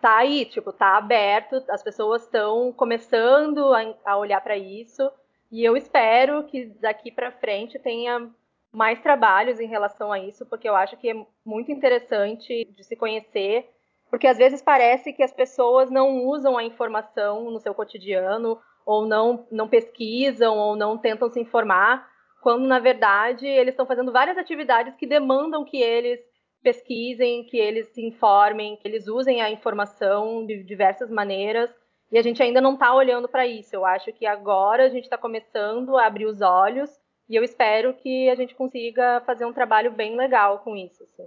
tá 0.00 0.16
aí, 0.16 0.44
tipo, 0.44 0.72
tá 0.72 0.96
aberto, 0.96 1.62
as 1.70 1.82
pessoas 1.82 2.22
estão 2.22 2.72
começando 2.72 3.72
a, 3.72 3.94
a 4.04 4.16
olhar 4.16 4.40
para 4.40 4.56
isso 4.56 5.08
e 5.50 5.64
eu 5.64 5.76
espero 5.76 6.42
que 6.44 6.66
daqui 6.80 7.12
para 7.12 7.30
frente 7.30 7.78
tenha 7.78 8.28
mais 8.72 9.00
trabalhos 9.00 9.60
em 9.60 9.68
relação 9.68 10.12
a 10.12 10.18
isso, 10.18 10.44
porque 10.46 10.68
eu 10.68 10.74
acho 10.74 10.96
que 10.96 11.10
é 11.10 11.26
muito 11.46 11.70
interessante 11.70 12.64
de 12.64 12.82
se 12.82 12.96
conhecer, 12.96 13.70
porque 14.10 14.26
às 14.26 14.36
vezes 14.36 14.60
parece 14.60 15.12
que 15.12 15.22
as 15.22 15.32
pessoas 15.32 15.88
não 15.88 16.24
usam 16.24 16.58
a 16.58 16.64
informação 16.64 17.50
no 17.52 17.60
seu 17.60 17.72
cotidiano 17.72 18.58
ou 18.84 19.06
não 19.06 19.46
não 19.50 19.68
pesquisam 19.68 20.58
ou 20.58 20.74
não 20.74 20.98
tentam 20.98 21.30
se 21.30 21.40
informar 21.40 22.12
quando 22.44 22.66
na 22.66 22.78
verdade 22.78 23.46
eles 23.46 23.72
estão 23.72 23.86
fazendo 23.86 24.12
várias 24.12 24.36
atividades 24.36 24.94
que 24.96 25.06
demandam 25.06 25.64
que 25.64 25.78
eles 25.80 26.20
pesquisem, 26.62 27.44
que 27.44 27.56
eles 27.56 27.86
se 27.94 28.04
informem, 28.04 28.76
que 28.76 28.86
eles 28.86 29.08
usem 29.08 29.40
a 29.40 29.50
informação 29.50 30.44
de 30.44 30.62
diversas 30.62 31.10
maneiras. 31.10 31.70
E 32.12 32.18
a 32.18 32.22
gente 32.22 32.42
ainda 32.42 32.60
não 32.60 32.74
está 32.74 32.94
olhando 32.94 33.26
para 33.26 33.46
isso. 33.46 33.74
Eu 33.74 33.86
acho 33.86 34.12
que 34.12 34.26
agora 34.26 34.84
a 34.84 34.88
gente 34.90 35.04
está 35.04 35.16
começando 35.16 35.96
a 35.96 36.04
abrir 36.06 36.26
os 36.26 36.42
olhos 36.42 36.90
e 37.30 37.34
eu 37.34 37.42
espero 37.42 37.94
que 37.94 38.28
a 38.28 38.34
gente 38.34 38.54
consiga 38.54 39.22
fazer 39.24 39.46
um 39.46 39.52
trabalho 39.52 39.90
bem 39.90 40.14
legal 40.14 40.58
com 40.58 40.76
isso. 40.76 41.02
Assim. 41.02 41.26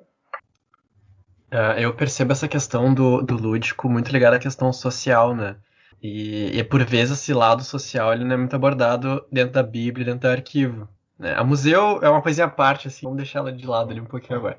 Uh, 1.52 1.80
eu 1.80 1.96
percebo 1.96 2.32
essa 2.32 2.48
questão 2.48 2.94
do, 2.94 3.24
do 3.24 3.36
lúdico 3.36 3.90
muito 3.90 4.12
ligada 4.12 4.36
à 4.36 4.40
questão 4.40 4.72
social, 4.72 5.36
né? 5.36 5.58
E, 6.00 6.60
e 6.60 6.64
por 6.64 6.86
vezes 6.86 7.18
esse 7.18 7.34
lado 7.34 7.64
social 7.64 8.14
ele 8.14 8.24
não 8.24 8.36
é 8.36 8.38
muito 8.38 8.56
abordado 8.56 9.26
dentro 9.32 9.54
da 9.54 9.64
Bíblia, 9.64 10.06
dentro 10.06 10.30
do 10.30 10.32
arquivo. 10.32 10.88
Né? 11.18 11.34
A 11.36 11.44
museu 11.44 12.00
é 12.02 12.10
uma 12.10 12.22
coisinha 12.22 12.46
à 12.46 12.50
parte, 12.50 12.88
assim, 12.88 13.06
vamos 13.06 13.18
deixar 13.18 13.40
ela 13.40 13.52
de 13.52 13.66
lado 13.66 13.92
ali 13.92 14.00
um 14.00 14.06
pouquinho 14.06 14.40
agora. 14.40 14.58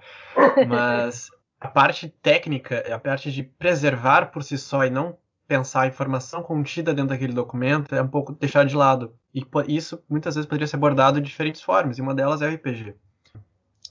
Mas 0.66 1.30
a 1.60 1.68
parte 1.68 2.08
técnica, 2.08 2.84
a 2.92 2.98
parte 2.98 3.30
de 3.30 3.42
preservar 3.42 4.26
por 4.26 4.42
si 4.42 4.58
só 4.58 4.84
e 4.84 4.90
não 4.90 5.16
pensar 5.46 5.82
a 5.82 5.86
informação 5.86 6.42
contida 6.42 6.92
dentro 6.92 7.10
daquele 7.10 7.32
documento 7.32 7.94
é 7.94 8.02
um 8.02 8.08
pouco 8.08 8.32
deixar 8.32 8.64
de 8.64 8.76
lado. 8.76 9.14
E 9.34 9.42
isso 9.68 10.02
muitas 10.08 10.34
vezes 10.34 10.46
poderia 10.46 10.66
ser 10.66 10.76
abordado 10.76 11.20
de 11.20 11.26
diferentes 11.26 11.62
formas, 11.62 11.98
e 11.98 12.02
uma 12.02 12.14
delas 12.14 12.42
é 12.42 12.48
o 12.48 12.54
RPG. 12.54 12.94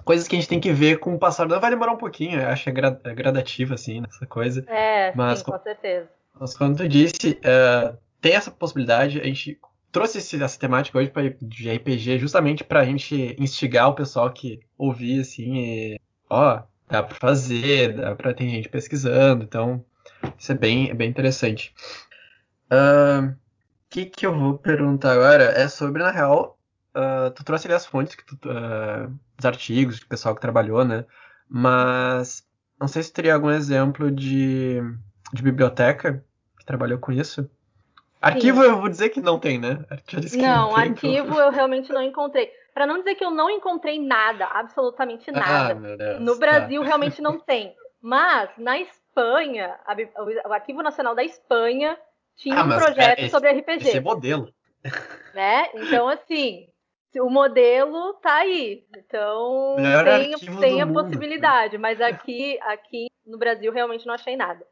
Coisas 0.05 0.27
que 0.27 0.35
a 0.35 0.39
gente 0.39 0.47
tem 0.47 0.59
que 0.59 0.71
ver 0.71 0.99
com 0.99 1.15
o 1.15 1.19
passar 1.19 1.47
do 1.47 1.59
Vai 1.59 1.69
demorar 1.69 1.91
um 1.91 1.97
pouquinho, 1.97 2.39
eu 2.39 2.47
acho 2.47 2.63
que 2.63 2.69
é, 2.69 2.73
gra 2.73 2.99
é 3.03 3.13
gradativa, 3.13 3.73
assim, 3.73 4.03
essa 4.07 4.25
coisa. 4.25 4.63
É, 4.67 5.13
mas, 5.15 5.39
sim, 5.39 5.45
com 5.45 5.59
certeza. 5.59 6.09
Mas 6.39 6.55
como 6.55 6.75
tu 6.75 6.87
disse, 6.87 7.31
uh, 7.31 7.97
tem 8.21 8.35
essa 8.35 8.51
possibilidade, 8.51 9.19
a 9.19 9.23
gente 9.23 9.59
trouxe 9.91 10.19
esse, 10.19 10.41
essa 10.41 10.59
temática 10.59 10.97
hoje 10.97 11.09
pra, 11.09 11.23
de 11.41 11.69
RPG 11.69 12.19
justamente 12.19 12.63
pra 12.63 12.85
gente 12.85 13.35
instigar 13.39 13.89
o 13.89 13.95
pessoal 13.95 14.31
que 14.31 14.59
ouvir, 14.77 15.21
assim, 15.21 15.57
e, 15.57 16.01
ó, 16.29 16.63
dá 16.87 17.03
pra 17.03 17.15
fazer, 17.15 17.95
dá 17.95 18.15
pra 18.15 18.33
ter 18.33 18.49
gente 18.49 18.69
pesquisando, 18.69 19.43
então 19.43 19.83
isso 20.37 20.51
é 20.51 20.55
bem, 20.55 20.89
é 20.89 20.93
bem 20.93 21.09
interessante. 21.09 21.73
O 22.71 23.29
uh, 23.29 23.35
que 23.89 24.05
que 24.05 24.25
eu 24.25 24.37
vou 24.37 24.57
perguntar 24.57 25.13
agora 25.13 25.43
é 25.43 25.67
sobre, 25.67 26.03
na 26.03 26.11
real, 26.11 26.59
uh, 26.95 27.31
tu 27.31 27.43
trouxe 27.43 27.67
ali 27.67 27.75
as 27.75 27.85
fontes, 27.85 28.15
que 28.15 28.25
tu, 28.25 28.35
uh, 28.49 29.13
os 29.37 29.45
artigos, 29.45 29.99
do 29.99 30.07
pessoal 30.07 30.35
que 30.35 30.41
trabalhou, 30.41 30.83
né, 30.83 31.05
mas 31.49 32.45
não 32.79 32.87
sei 32.87 33.01
se 33.03 33.11
teria 33.11 33.33
algum 33.33 33.49
exemplo 33.49 34.11
de, 34.11 34.79
de 35.33 35.41
biblioteca 35.41 36.23
que 36.59 36.65
trabalhou 36.65 36.99
com 36.99 37.11
isso. 37.11 37.49
Arquivo 38.21 38.61
Sim. 38.61 38.69
eu 38.69 38.79
vou 38.79 38.89
dizer 38.89 39.09
que 39.09 39.21
não 39.21 39.39
tem, 39.39 39.59
né? 39.59 39.85
não, 40.35 40.69
não 40.69 40.75
tem, 40.75 40.83
arquivo 40.83 41.27
então... 41.27 41.39
eu 41.39 41.51
realmente 41.51 41.91
não 41.93 42.01
encontrei. 42.01 42.51
Para 42.73 42.85
não 42.85 42.99
dizer 42.99 43.15
que 43.15 43.23
eu 43.23 43.31
não 43.31 43.49
encontrei 43.49 43.99
nada, 43.99 44.45
absolutamente 44.45 45.29
ah, 45.29 45.33
nada. 45.33 45.93
Ah, 45.93 45.95
Deus, 45.95 46.21
no 46.21 46.37
Brasil 46.37 46.81
tá. 46.81 46.87
realmente 46.87 47.21
não 47.21 47.39
tem. 47.39 47.75
Mas 48.01 48.49
na 48.57 48.79
Espanha, 48.79 49.75
a, 49.85 49.95
o 50.47 50.53
Arquivo 50.53 50.81
Nacional 50.81 51.15
da 51.15 51.23
Espanha 51.23 51.97
tinha 52.35 52.59
ah, 52.59 52.63
um 52.63 52.69
projeto 52.69 53.19
esse, 53.19 53.29
sobre 53.29 53.51
RPG. 53.51 53.87
Esse 53.87 53.97
é 53.97 54.01
modelo. 54.01 54.53
Né? 55.33 55.69
Então, 55.75 56.07
assim, 56.07 56.67
o 57.19 57.29
modelo 57.29 58.13
tá 58.13 58.37
aí. 58.37 58.83
Então, 58.95 59.75
tem, 60.03 60.59
tem 60.59 60.81
a 60.81 60.85
mundo. 60.85 61.03
possibilidade. 61.03 61.77
Mas 61.77 62.01
aqui, 62.01 62.57
aqui 62.61 63.07
no 63.23 63.37
Brasil 63.37 63.71
realmente 63.71 64.07
não 64.07 64.15
achei 64.15 64.35
nada. 64.35 64.65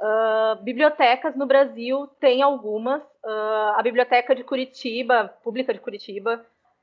Uh, 0.00 0.62
bibliotecas 0.62 1.36
no 1.36 1.46
Brasil 1.46 2.06
tem 2.18 2.40
algumas. 2.40 3.02
Uh, 3.22 3.76
a 3.76 3.82
biblioteca 3.82 4.34
de 4.34 4.42
Curitiba, 4.42 5.28
pública 5.44 5.74
de 5.74 5.80
Curitiba, 5.80 6.42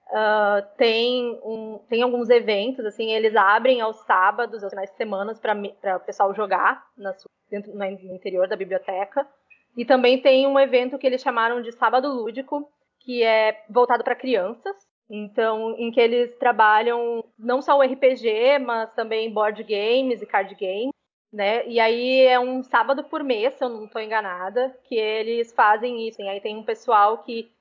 uh, 0.09 0.77
tem, 0.77 1.39
um, 1.43 1.79
tem 1.89 2.03
alguns 2.03 2.29
eventos. 2.29 2.85
Assim, 2.85 3.11
eles 3.11 3.35
abrem 3.35 3.81
aos 3.81 3.97
sábados, 4.05 4.63
aos 4.63 4.71
finais 4.71 4.91
de 4.91 4.97
semana, 4.97 5.33
para 5.81 5.97
o 5.97 5.99
pessoal 6.01 6.33
jogar 6.35 6.85
na, 6.95 7.15
dentro, 7.49 7.73
no 7.75 7.85
interior 7.85 8.47
da 8.47 8.55
biblioteca. 8.55 9.27
E 9.75 9.83
também 9.83 10.21
tem 10.21 10.45
um 10.45 10.59
evento 10.59 10.97
que 10.99 11.07
eles 11.07 11.21
chamaram 11.21 11.61
de 11.61 11.71
Sábado 11.71 12.07
Lúdico, 12.07 12.69
que 12.99 13.23
é 13.23 13.63
voltado 13.67 14.03
para 14.03 14.15
crianças. 14.15 14.75
Então, 15.09 15.73
em 15.77 15.89
que 15.89 15.99
eles 15.99 16.35
trabalham 16.37 17.23
não 17.39 17.61
só 17.61 17.77
o 17.77 17.81
RPG, 17.81 18.59
mas 18.59 18.93
também 18.93 19.33
board 19.33 19.63
games 19.63 20.21
e 20.21 20.25
card 20.25 20.53
games, 20.53 20.91
né? 21.31 21.67
E 21.67 21.79
aí 21.79 22.25
é 22.25 22.39
um 22.39 22.63
sábado 22.63 23.03
por 23.03 23.23
mês, 23.23 23.53
se 23.55 23.63
eu 23.63 23.69
não 23.69 23.85
estou 23.85 24.01
enganada, 24.01 24.75
que 24.85 24.95
eles 24.95 25.53
fazem 25.53 26.07
isso. 26.07 26.21
E 26.21 26.27
aí 26.27 26.39
tem 26.39 26.57
um 26.57 26.63
pessoal 26.63 27.19
que 27.19 27.51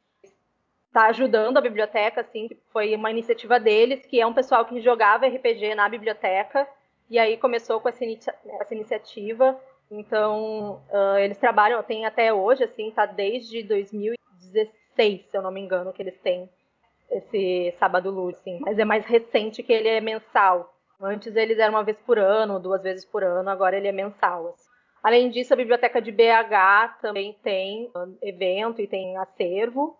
está 0.89 1.07
ajudando 1.09 1.59
a 1.59 1.61
biblioteca, 1.61 2.23
assim, 2.23 2.49
foi 2.73 2.95
uma 2.95 3.11
iniciativa 3.11 3.61
deles, 3.61 4.07
que 4.07 4.19
é 4.21 4.27
um 4.27 4.33
pessoal 4.33 4.65
que 4.65 4.81
jogava 4.81 5.27
RPG 5.27 5.75
na 5.75 5.89
biblioteca, 5.89 6.67
e 7.11 7.19
aí 7.19 7.37
começou 7.37 7.81
com 7.81 7.89
essa, 7.89 8.03
inicia 8.03 8.35
essa 8.61 8.75
iniciativa. 8.75 9.61
Então, 9.91 10.83
uh, 10.91 11.19
eles 11.19 11.39
trabalham, 11.39 11.83
tem 11.83 12.07
até 12.07 12.33
hoje, 12.33 12.65
assim, 12.65 12.91
tá 12.91 13.05
desde 13.05 13.63
2016, 13.63 15.27
se 15.31 15.37
eu 15.37 15.43
não 15.43 15.53
me 15.53 15.61
engano, 15.61 15.93
que 15.93 16.03
eles 16.03 16.19
têm 16.21 16.49
esse 17.11 17.75
sábado 17.79 18.11
luz, 18.11 18.37
assim, 18.39 18.59
mas 18.61 18.79
é 18.79 18.85
mais 18.85 19.05
recente 19.05 19.63
que 19.63 19.73
ele 19.73 19.89
é 19.89 20.01
mensal. 20.01 20.76
Antes 21.01 21.37
eles 21.37 21.59
eram 21.59 21.75
uma 21.75 21.85
vez 21.85 21.99
por 22.01 22.19
ano, 22.19 22.59
duas 22.59 22.83
vezes 22.83 23.05
por 23.05 23.23
ano, 23.23 23.49
agora 23.51 23.77
ele 23.77 23.89
é 23.89 23.93
mensal. 23.93 24.49
Assim. 24.49 24.69
Além 25.03 25.31
disso, 25.31 25.53
a 25.53 25.57
biblioteca 25.57 26.01
de 26.01 26.11
BH 26.11 26.99
também 27.01 27.35
tem 27.43 27.91
evento 28.23 28.81
e 28.81 28.87
tem 28.87 29.17
acervo. 29.19 29.97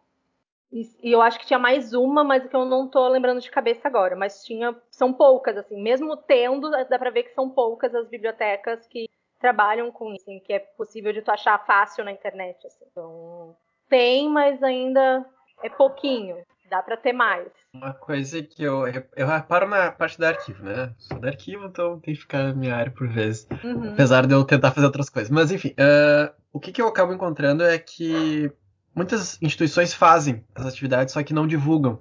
E, 0.73 0.83
e, 1.03 1.13
eu 1.13 1.23
acho 1.23 1.39
que 1.39 1.47
tinha 1.47 1.59
mais 1.59 1.93
uma, 1.93 2.25
mas 2.25 2.47
que 2.47 2.57
eu 2.57 2.65
não 2.65 2.87
estou 2.87 3.07
lembrando 3.09 3.41
de 3.41 3.51
cabeça 3.51 3.87
agora. 3.87 4.17
Mas 4.17 4.45
tinha, 4.45 4.75
são 4.91 5.13
poucas, 5.13 5.57
assim. 5.57 5.81
Mesmo 5.81 6.17
tendo, 6.17 6.71
dá 6.71 6.99
para 6.99 7.11
ver 7.11 7.25
que 7.25 7.35
são 7.35 7.49
poucas 7.49 7.95
as 7.95 8.09
bibliotecas 8.09 8.87
que 8.89 9.09
trabalham 9.39 9.93
com 9.93 10.13
isso, 10.13 10.25
assim, 10.25 10.41
que 10.41 10.53
é 10.53 10.59
possível 10.59 11.13
de 11.13 11.23
tu 11.23 11.31
achar 11.31 11.65
fácil 11.65 12.05
na 12.05 12.11
internet. 12.11 12.67
Assim. 12.67 12.85
Então, 12.91 13.57
tem, 13.89 14.29
mas 14.29 14.63
ainda 14.63 15.25
é 15.63 15.69
pouquinho. 15.69 16.45
Dá 16.71 16.83
para 16.83 16.97
ter 16.97 17.13
mais. 17.13 17.47
Uma 17.73 17.93
coisa 17.93 18.43
que 18.43 18.63
eu, 18.63 18.85
eu 19.17 19.27
reparo 19.27 19.69
na 19.69 19.93
parte 19.93 20.19
do 20.19 20.25
arquivo, 20.25 20.65
né? 20.65 20.93
Sou 20.99 21.19
do 21.19 21.27
arquivo, 21.27 21.67
então 21.67 22.01
tem 22.01 22.15
que 22.15 22.21
ficar 22.21 22.45
na 22.45 22.55
minha 22.55 22.75
área 22.75 22.91
por 22.91 23.07
vezes. 23.09 23.47
Uhum. 23.63 23.93
Apesar 23.93 24.27
de 24.27 24.35
eu 24.35 24.45
tentar 24.45 24.73
fazer 24.73 24.87
outras 24.87 25.09
coisas. 25.09 25.31
Mas 25.31 25.53
enfim, 25.53 25.69
uh, 25.71 26.35
o 26.53 26.59
que, 26.59 26.73
que 26.73 26.83
eu 26.83 26.89
acabo 26.89 27.13
encontrando 27.13 27.63
é 27.63 27.79
que 27.79 28.51
muitas 28.95 29.41
instituições 29.41 29.95
fazem 29.95 30.45
as 30.55 30.67
atividades, 30.67 31.13
só 31.13 31.23
que 31.23 31.35
não 31.35 31.47
divulgam. 31.47 32.01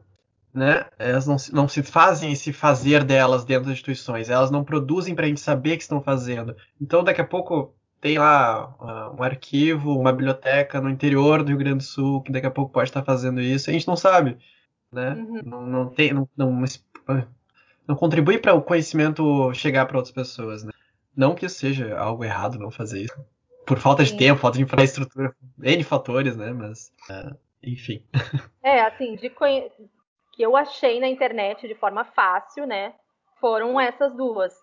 Né? 0.54 0.86
Elas 0.98 1.28
não, 1.28 1.36
não 1.52 1.68
se 1.68 1.84
fazem 1.84 2.32
esse 2.32 2.54
fazer 2.54 3.04
delas 3.04 3.44
dentro 3.44 3.66
das 3.66 3.74
instituições, 3.74 4.30
elas 4.30 4.50
não 4.50 4.64
produzem 4.64 5.14
para 5.14 5.26
a 5.26 5.28
gente 5.28 5.42
saber 5.42 5.76
que 5.76 5.84
estão 5.84 6.02
fazendo. 6.02 6.56
Então, 6.80 7.04
daqui 7.04 7.20
a 7.20 7.26
pouco, 7.26 7.76
tem 8.00 8.18
lá 8.18 8.74
uh, 8.80 9.20
um 9.20 9.24
arquivo, 9.24 10.00
uma 10.00 10.14
biblioteca 10.14 10.80
no 10.80 10.90
interior 10.90 11.44
do 11.44 11.50
Rio 11.50 11.58
Grande 11.58 11.80
do 11.80 11.84
Sul 11.84 12.22
que 12.22 12.32
daqui 12.32 12.48
a 12.48 12.52
pouco 12.52 12.72
pode 12.72 12.90
estar 12.90 13.04
fazendo 13.04 13.42
isso, 13.42 13.70
a 13.70 13.74
gente 13.74 13.88
não 13.88 13.98
sabe 13.98 14.38
né? 14.96 15.14
Uhum. 15.14 15.42
Não, 15.46 15.62
não, 15.66 15.90
tem, 15.90 16.14
não, 16.14 16.28
não, 16.36 16.64
não 17.88 17.96
contribui 17.96 18.38
para 18.38 18.54
o 18.54 18.62
conhecimento 18.62 19.54
chegar 19.54 19.86
para 19.86 19.98
outras 19.98 20.14
pessoas, 20.14 20.64
né? 20.64 20.72
Não 21.16 21.36
que 21.36 21.48
seja 21.48 21.98
algo 21.98 22.24
errado 22.24 22.58
não 22.58 22.72
fazer 22.72 23.02
isso. 23.04 23.26
Por 23.66 23.80
falta 23.80 24.04
de 24.04 24.12
Sim. 24.12 24.18
tempo, 24.18 24.42
falta 24.42 24.58
de 24.58 24.64
infraestrutura, 24.64 25.36
N 25.62 25.84
fatores, 25.84 26.36
né? 26.36 26.52
Mas, 26.52 26.92
uh, 27.10 27.36
enfim. 27.64 28.04
É, 28.64 28.82
assim, 28.82 29.16
de 29.16 29.30
conhe... 29.30 29.72
que 30.34 30.42
eu 30.42 30.58
achei 30.58 31.00
na 31.00 31.08
internet 31.08 31.68
de 31.68 31.76
forma 31.76 32.04
fácil, 32.04 32.66
né? 32.66 32.94
Foram 33.40 33.80
essas 33.80 34.12
duas. 34.16 34.54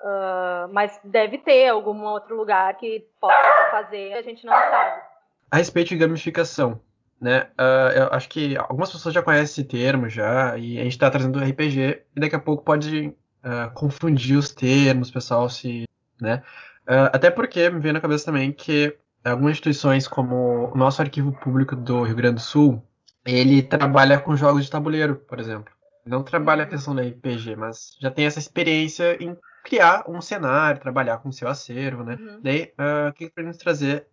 Uh, 0.00 0.72
mas 0.72 0.98
deve 1.04 1.36
ter 1.36 1.68
algum 1.68 2.02
outro 2.04 2.34
lugar 2.34 2.74
que 2.78 3.06
possa 3.20 3.70
fazer, 3.70 4.14
a 4.14 4.22
gente 4.22 4.46
não 4.46 4.52
sabe. 4.52 5.02
A 5.50 5.56
respeito 5.58 5.88
de 5.88 5.98
gamificação, 5.98 6.80
né? 7.20 7.48
Uh, 7.58 7.92
eu 7.94 8.12
acho 8.12 8.28
que 8.28 8.56
algumas 8.56 8.90
pessoas 8.90 9.14
já 9.14 9.22
conhecem 9.22 9.44
esse 9.44 9.64
termo 9.64 10.08
já, 10.08 10.56
e 10.56 10.78
a 10.78 10.82
gente 10.82 10.92
está 10.92 11.10
trazendo 11.10 11.38
RPG, 11.38 12.02
e 12.16 12.20
daqui 12.20 12.34
a 12.34 12.40
pouco 12.40 12.64
pode 12.64 13.08
uh, 13.44 13.70
confundir 13.74 14.38
os 14.38 14.50
termos, 14.50 15.10
pessoal 15.10 15.48
se. 15.50 15.84
Né? 16.20 16.42
Uh, 16.88 17.12
até 17.12 17.30
porque 17.30 17.68
me 17.68 17.80
veio 17.80 17.92
na 17.92 18.00
cabeça 18.00 18.24
também 18.24 18.50
que 18.52 18.96
algumas 19.22 19.52
instituições, 19.52 20.08
como 20.08 20.72
o 20.72 20.76
nosso 20.76 21.02
arquivo 21.02 21.32
público 21.32 21.76
do 21.76 22.02
Rio 22.02 22.16
Grande 22.16 22.36
do 22.36 22.40
Sul, 22.40 22.82
ele 23.26 23.62
trabalha 23.62 24.18
com 24.18 24.34
jogos 24.34 24.64
de 24.64 24.70
tabuleiro, 24.70 25.16
por 25.16 25.38
exemplo. 25.38 25.72
Não 26.06 26.22
trabalha 26.22 26.64
a 26.64 26.66
questão 26.66 26.94
da 26.94 27.02
RPG, 27.02 27.54
mas 27.54 27.96
já 28.00 28.10
tem 28.10 28.24
essa 28.24 28.38
experiência 28.38 29.22
em 29.22 29.36
criar 29.62 30.04
um 30.08 30.22
cenário, 30.22 30.80
trabalhar 30.80 31.18
com 31.18 31.28
o 31.28 31.32
seu 31.32 31.46
acervo, 31.46 32.02
né? 32.02 32.16
Uhum. 32.18 32.40
Daí, 32.42 32.72
o 33.08 33.12
que 33.12 33.28
podemos 33.28 33.58
trazer 33.58 34.06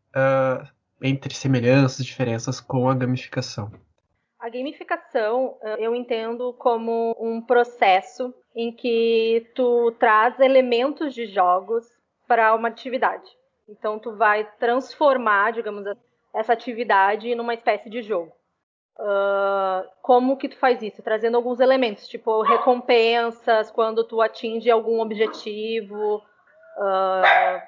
entre 1.01 1.33
semelhanças 1.33 2.05
diferenças 2.05 2.59
com 2.59 2.89
a 2.89 2.95
gamificação? 2.95 3.71
A 4.39 4.49
gamificação 4.49 5.57
eh, 5.61 5.77
eu 5.79 5.95
entendo 5.95 6.53
como 6.53 7.15
um 7.19 7.41
processo 7.41 8.33
em 8.55 8.71
que 8.71 9.47
tu 9.55 9.91
traz 9.99 10.39
elementos 10.39 11.13
de 11.13 11.25
jogos 11.25 11.85
para 12.27 12.53
uma 12.55 12.67
atividade. 12.67 13.29
Então 13.67 13.99
tu 13.99 14.15
vai 14.15 14.47
transformar, 14.59 15.51
digamos, 15.53 15.85
essa 16.33 16.53
atividade 16.53 17.33
numa 17.35 17.53
espécie 17.53 17.89
de 17.89 18.01
jogo. 18.01 18.31
Uh, 18.99 19.87
como 20.01 20.37
que 20.37 20.49
tu 20.49 20.57
faz 20.57 20.81
isso? 20.81 21.03
Trazendo 21.03 21.37
alguns 21.37 21.59
elementos, 21.59 22.07
tipo 22.07 22.41
recompensas 22.41 23.69
quando 23.69 24.03
tu 24.03 24.21
atinge 24.21 24.71
algum 24.71 25.01
objetivo, 25.01 26.17
uh, 26.77 27.61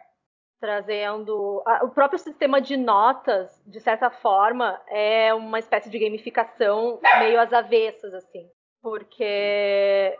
trazendo 0.59 1.63
o 1.81 1.89
próprio 1.89 2.19
sistema 2.19 2.59
de 2.59 2.75
notas, 2.75 3.61
de 3.65 3.79
certa 3.79 4.09
forma, 4.09 4.79
é 4.87 5.33
uma 5.33 5.59
espécie 5.59 5.89
de 5.89 5.97
gamificação 5.97 6.99
meio 7.19 7.39
às 7.39 7.53
avessas, 7.53 8.13
assim, 8.13 8.47
porque 8.81 10.15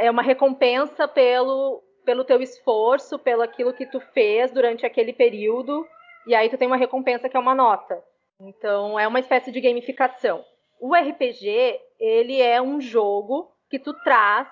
é 0.00 0.10
uma 0.10 0.22
recompensa 0.22 1.08
pelo 1.08 1.82
pelo 2.04 2.24
teu 2.24 2.42
esforço, 2.42 3.18
pelo 3.18 3.42
aquilo 3.42 3.72
que 3.72 3.86
tu 3.86 4.00
fez 4.12 4.50
durante 4.50 4.84
aquele 4.84 5.12
período, 5.12 5.86
e 6.26 6.34
aí 6.34 6.48
tu 6.48 6.58
tem 6.58 6.66
uma 6.66 6.76
recompensa 6.76 7.28
que 7.28 7.36
é 7.36 7.40
uma 7.40 7.54
nota. 7.54 8.02
Então 8.40 8.98
é 8.98 9.06
uma 9.06 9.20
espécie 9.20 9.52
de 9.52 9.60
gamificação. 9.60 10.44
O 10.80 10.94
RPG 10.94 11.78
ele 12.00 12.40
é 12.40 12.60
um 12.60 12.80
jogo 12.80 13.52
que 13.70 13.78
tu 13.78 13.94
traz 14.02 14.48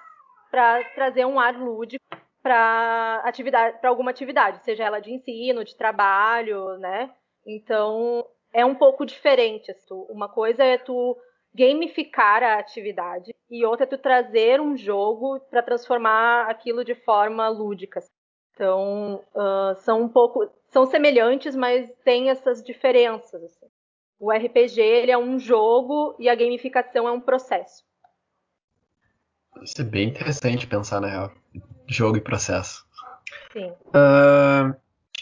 para 0.50 0.84
trazer 0.94 1.24
um 1.24 1.40
ar 1.40 1.58
lúdico 1.58 2.04
para 2.42 3.20
atividade, 3.24 3.78
para 3.80 3.90
alguma 3.90 4.10
atividade, 4.10 4.64
seja 4.64 4.84
ela 4.84 5.00
de 5.00 5.12
ensino, 5.12 5.64
de 5.64 5.76
trabalho, 5.76 6.78
né? 6.78 7.10
Então 7.46 8.26
é 8.52 8.64
um 8.64 8.74
pouco 8.74 9.04
diferente. 9.04 9.70
Assim, 9.70 9.94
uma 10.08 10.28
coisa 10.28 10.64
é 10.64 10.78
tu 10.78 11.16
gamificar 11.54 12.42
a 12.42 12.58
atividade 12.58 13.34
e 13.50 13.64
outra 13.64 13.84
é 13.84 13.88
tu 13.88 13.98
trazer 13.98 14.60
um 14.60 14.76
jogo 14.76 15.40
para 15.50 15.62
transformar 15.62 16.48
aquilo 16.48 16.84
de 16.84 16.94
forma 16.94 17.48
lúdica. 17.48 18.00
Então 18.54 19.24
uh, 19.34 19.74
são 19.80 20.02
um 20.02 20.08
pouco, 20.08 20.48
são 20.68 20.86
semelhantes, 20.86 21.56
mas 21.56 21.90
tem 22.04 22.30
essas 22.30 22.62
diferenças. 22.62 23.42
Assim. 23.42 23.66
O 24.18 24.30
RPG 24.30 24.80
ele 24.80 25.10
é 25.10 25.18
um 25.18 25.38
jogo 25.38 26.14
e 26.18 26.28
a 26.28 26.34
gamificação 26.34 27.08
é 27.08 27.12
um 27.12 27.20
processo. 27.20 27.84
Isso 29.62 29.80
é 29.80 29.84
bem 29.84 30.08
interessante 30.08 30.66
pensar 30.66 31.00
na 31.00 31.08
real 31.08 31.32
jogo 31.90 32.16
e 32.16 32.20
processo. 32.20 32.86
Sim. 33.52 33.70
Uh, 33.88 34.74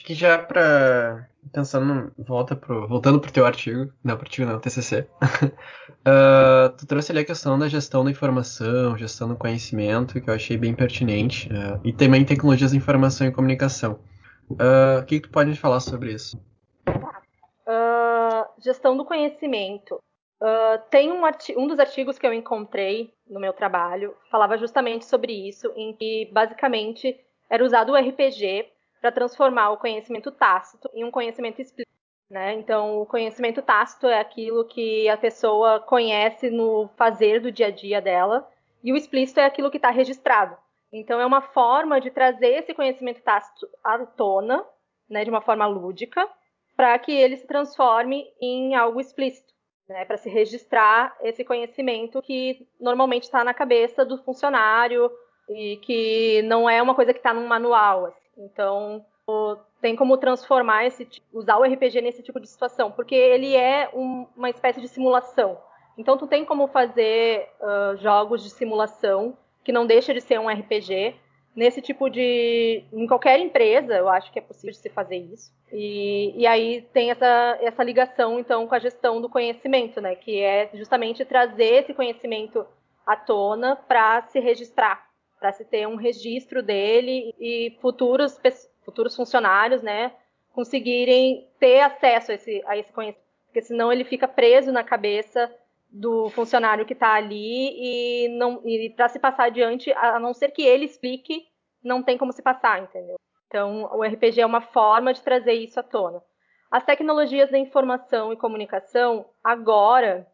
que 0.05 0.15
já 0.15 0.39
para 0.39 1.29
pensando 1.53 2.13
volta 2.19 2.55
pro, 2.55 2.87
voltando 2.87 3.19
pro 3.19 3.33
teu 3.33 3.47
artigo, 3.47 3.91
não 4.05 4.17
pro 4.17 4.27
artigo 4.27 4.51
não, 4.51 4.61
TCC. 4.61 5.07
uh, 5.23 6.69
tu 6.77 6.87
trouxe 6.87 7.11
ali 7.11 7.21
a 7.21 7.25
questão 7.25 7.59
da 7.59 7.69
gestão 7.69 8.05
da 8.05 8.11
informação, 8.11 8.97
gestão 8.99 9.29
do 9.29 9.37
conhecimento, 9.37 10.21
que 10.21 10.29
eu 10.29 10.35
achei 10.35 10.59
bem 10.59 10.75
pertinente, 10.75 11.49
uh, 11.49 11.81
e 11.83 11.93
também 11.93 12.25
tecnologias 12.25 12.73
de 12.73 12.77
informação 12.77 13.27
e 13.27 13.33
comunicação. 13.33 13.99
O 14.51 15.05
que, 15.05 15.21
que 15.21 15.29
tu 15.29 15.31
pode 15.31 15.51
me 15.51 15.57
falar 15.57 15.81
sobre 15.81 16.13
isso? 16.13 16.41
gestão 18.63 18.97
do 18.97 19.05
conhecimento. 19.05 20.01
Uh, 20.41 20.79
tem 20.89 21.11
um, 21.11 21.23
um, 21.57 21.67
dos 21.67 21.81
artigos 21.81 22.17
que 22.17 22.25
eu 22.25 22.33
encontrei 22.33 23.13
no 23.29 23.41
meu 23.41 23.53
trabalho 23.53 24.15
falava 24.31 24.57
justamente 24.57 25.05
sobre 25.05 25.33
isso, 25.33 25.73
em 25.75 25.93
que 25.93 26.29
basicamente 26.33 27.19
era 27.51 27.65
usado 27.65 27.91
o 27.91 27.97
RPG 27.97 28.71
para 29.01 29.11
transformar 29.11 29.71
o 29.71 29.79
conhecimento 29.79 30.31
tácito 30.31 30.89
em 30.95 31.05
um 31.05 31.11
conhecimento 31.11 31.61
explícito. 31.61 31.91
Né? 32.31 32.55
Então, 32.55 33.01
o 33.01 33.07
conhecimento 33.07 33.63
tácito 33.63 34.07
é 34.07 34.21
aquilo 34.21 34.65
que 34.65 35.09
a 35.09 35.17
pessoa 35.17 35.81
conhece 35.81 36.51
no 36.51 36.89
fazer 36.97 37.41
do 37.41 37.51
dia 37.51 37.69
a 37.69 37.71
dia 37.71 38.01
dela, 38.01 38.49
e 38.85 38.93
o 38.93 38.97
explícito 38.97 39.41
é 39.41 39.45
aquilo 39.45 39.71
que 39.71 39.79
está 39.79 39.91
registrado. 39.91 40.57
Então, 40.93 41.21
é 41.21 41.27
uma 41.27 41.41
forma 41.41 42.01
de 42.01 42.11
trazer 42.11 42.59
esse 42.59 42.75
conhecimento 42.75 43.23
tácito 43.23 43.69
à 43.83 43.99
tona, 44.07 44.65
né, 45.09 45.25
de 45.25 45.31
uma 45.31 45.41
forma 45.41 45.67
lúdica, 45.67 46.29
para 46.77 46.97
que 46.99 47.11
ele 47.11 47.37
se 47.37 47.47
transforme 47.47 48.25
em 48.41 48.77
algo 48.77 49.01
explícito 49.01 49.58
né, 49.89 50.05
para 50.05 50.17
se 50.17 50.29
registrar 50.29 51.17
esse 51.23 51.45
conhecimento 51.45 52.21
que 52.21 52.67
normalmente 52.81 53.25
está 53.25 53.43
na 53.43 53.55
cabeça 53.55 54.05
do 54.05 54.19
funcionário 54.19 55.11
e 55.49 55.79
que 55.79 56.43
não 56.43 56.69
é 56.69 56.83
uma 56.83 56.95
coisa 56.95 57.13
que 57.13 57.19
está 57.19 57.33
num 57.33 57.47
manual. 57.47 58.07
Assim. 58.07 58.29
Então, 58.37 59.05
tem 59.81 59.95
como 59.97 60.17
transformar 60.17 60.87
esse 60.87 61.09
usar 61.33 61.57
o 61.59 61.63
RPG 61.63 62.01
nesse 62.01 62.23
tipo 62.23 62.41
de 62.41 62.49
situação, 62.49 62.91
porque 62.91 63.15
ele 63.15 63.55
é 63.55 63.89
um, 63.95 64.27
uma 64.37 64.51
espécie 64.51 64.81
de 64.81 64.89
simulação. 64.89 65.59
Então 65.97 66.17
tu 66.17 66.27
tem 66.27 66.45
como 66.45 66.69
fazer 66.69 67.49
uh, 67.61 67.97
jogos 67.97 68.43
de 68.43 68.51
simulação 68.51 69.37
que 69.65 69.73
não 69.73 69.87
deixa 69.87 70.15
de 70.15 70.21
ser 70.21 70.39
um 70.39 70.49
RPG 70.49 71.15
nesse 71.55 71.81
tipo 71.81 72.09
de. 72.09 72.85
em 72.93 73.07
qualquer 73.07 73.39
empresa, 73.41 73.95
eu 73.95 74.09
acho 74.09 74.33
que 74.33 74.39
é 74.39 74.43
possível 74.43 74.75
se 74.75 74.89
fazer 74.89 75.17
isso. 75.17 75.53
E, 75.73 76.33
e 76.37 76.47
aí 76.47 76.83
tem 76.93 77.11
essa, 77.11 77.59
essa 77.61 77.83
ligação, 77.83 78.39
então, 78.39 78.67
com 78.67 78.75
a 78.75 78.79
gestão 78.79 79.21
do 79.21 79.29
conhecimento, 79.29 80.01
né? 80.01 80.15
Que 80.15 80.41
é 80.41 80.71
justamente 80.75 81.25
trazer 81.25 81.83
esse 81.83 81.95
conhecimento 81.95 82.67
à 83.07 83.17
tona 83.17 83.77
para 83.77 84.23
se 84.29 84.39
registrar, 84.41 85.07
para 85.39 85.53
se 85.53 85.65
ter 85.65 85.87
um 85.87 85.97
registro 85.97 86.63
dele 86.63 87.35
e 87.39 87.77
futuros, 87.81 88.41
futuros 88.85 89.17
funcionários, 89.17 89.83
né? 89.83 90.13
Conseguirem 90.53 91.49
ter 91.59 91.81
acesso 91.81 92.33
a 92.33 92.35
esse, 92.35 92.63
a 92.67 92.77
esse 92.77 92.93
conhecimento. 92.93 93.29
Porque 93.47 93.63
senão 93.63 93.93
ele 93.93 94.05
fica 94.05 94.29
preso 94.29 94.71
na 94.71 94.85
cabeça 94.85 95.51
do 95.91 96.29
funcionário 96.31 96.85
que 96.85 96.93
está 96.93 97.15
ali 97.15 98.27
e 98.27 98.29
e 98.65 98.91
para 98.91 99.09
se 99.09 99.19
passar 99.19 99.45
adiante, 99.45 99.93
a 99.93 100.19
não 100.21 100.35
ser 100.35 100.51
que 100.51 100.63
ele 100.63 100.85
explique, 100.85 101.47
não 101.83 102.03
tem 102.03 102.19
como 102.19 102.33
se 102.33 102.43
passar, 102.43 102.83
entendeu? 102.83 103.17
Então, 103.47 103.89
o 103.95 104.03
RPG 104.03 104.41
é 104.41 104.47
uma 104.47 104.61
forma 104.61 105.13
de 105.13 105.23
trazer 105.23 105.55
isso 105.55 105.81
à 105.81 105.83
tona. 105.83 106.23
As 106.71 106.85
tecnologias 106.85 107.51
da 107.51 107.59
informação 107.59 108.33
e 108.33 108.37
comunicação, 108.37 109.25
agora, 109.43 110.27